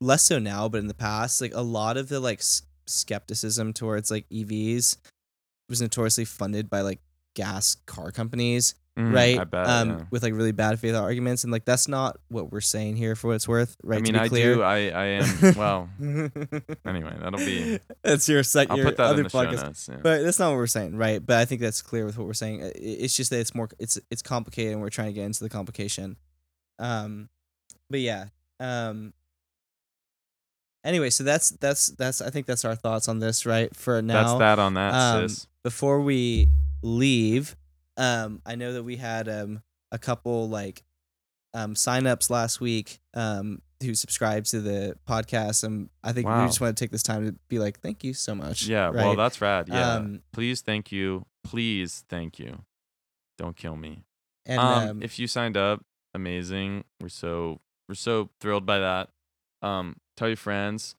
[0.00, 3.74] less so now, but in the past, like a lot of the like s- skepticism
[3.74, 4.96] towards like EVs
[5.68, 7.00] was notoriously funded by like
[7.34, 9.50] gas car companies, mm, right?
[9.50, 10.04] bet um, yeah.
[10.10, 13.28] with like really bad faith arguments, and like that's not what we're saying here for
[13.28, 13.98] what it's worth, right?
[13.98, 14.54] i mean to be i clear.
[14.54, 15.88] do i i am well
[16.86, 19.88] anyway that'll be that's your sec- i'll your put that other in the show notes
[19.90, 19.98] yeah.
[20.02, 21.24] But that's not what we're saying, right?
[21.24, 22.70] But I think that's clear with what we're saying.
[22.74, 25.50] It's just that it's more it's it's complicated and we're trying to get into the
[25.50, 26.16] complication.
[26.78, 27.28] Um
[27.90, 28.26] but yeah.
[28.60, 29.12] Um
[30.84, 33.74] anyway, so that's that's that's I think that's our thoughts on this, right?
[33.74, 34.22] For now.
[34.22, 36.48] that's that on that um, sis before we
[36.82, 37.56] leave,
[37.96, 39.62] um I know that we had um
[39.92, 40.82] a couple like
[41.54, 46.60] um signups last week um who subscribed to the podcast and I think we just
[46.60, 48.66] want to take this time to be like thank you so much.
[48.66, 49.68] yeah well that's rad.
[49.68, 49.94] Yeah.
[49.94, 51.26] Um, please thank you.
[51.44, 52.62] Please thank you.
[53.38, 54.04] Don't kill me.
[54.46, 55.84] And um, um, if you signed up
[56.16, 56.84] amazing.
[57.00, 59.10] We're so we're so thrilled by that.
[59.62, 60.96] Um tell your friends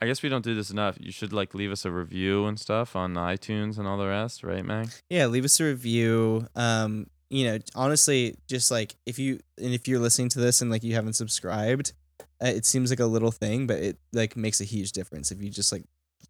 [0.00, 0.96] i guess we don't do this enough.
[1.00, 4.42] You should like leave us a review and stuff on itunes and all the rest
[4.42, 6.46] right mag yeah leave us a review.
[6.54, 10.70] Um you know honestly just like if you and if you're listening to this and
[10.70, 11.92] like you haven't subscribed
[12.42, 15.40] uh, it seems like a little thing, but it like makes a huge difference if
[15.42, 15.84] you just like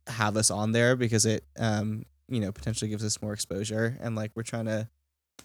[0.06, 4.14] have us on there because it um you know potentially gives us more exposure and
[4.14, 4.88] like we're trying to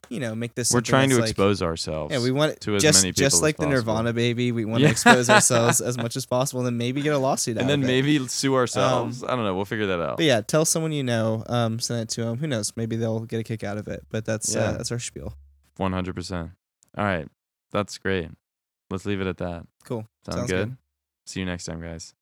[0.10, 2.14] you know make this We're trying to like- expose ourselves.
[2.14, 3.68] yeah, we want to as just many just like as the.
[3.68, 4.52] Nirvana baby.
[4.52, 4.88] We want Yeah.
[4.88, 7.70] to expose ourselves as much as possible, and then maybe get a lawsuit out and
[7.70, 9.24] then maybe sue ourselves.
[9.24, 9.56] I don't know.
[9.56, 10.18] We'll figure that out.
[10.18, 11.44] But yeah, tell someone you know.
[11.48, 12.38] Um, send it to them.
[12.40, 12.74] Who knows?
[12.76, 14.06] Maybe they'll get a kick out of it.
[14.10, 14.62] But that's Yeah.
[14.62, 15.34] uh, that's our spiel.
[15.78, 16.52] One hundred percent.
[16.98, 17.28] All right,
[17.72, 18.30] that's great.
[18.90, 19.66] Let's leave it at that.
[19.86, 20.06] Cool.
[20.26, 20.68] Sound Sounds good?
[20.70, 20.78] good.
[21.26, 22.14] See you next time, guys.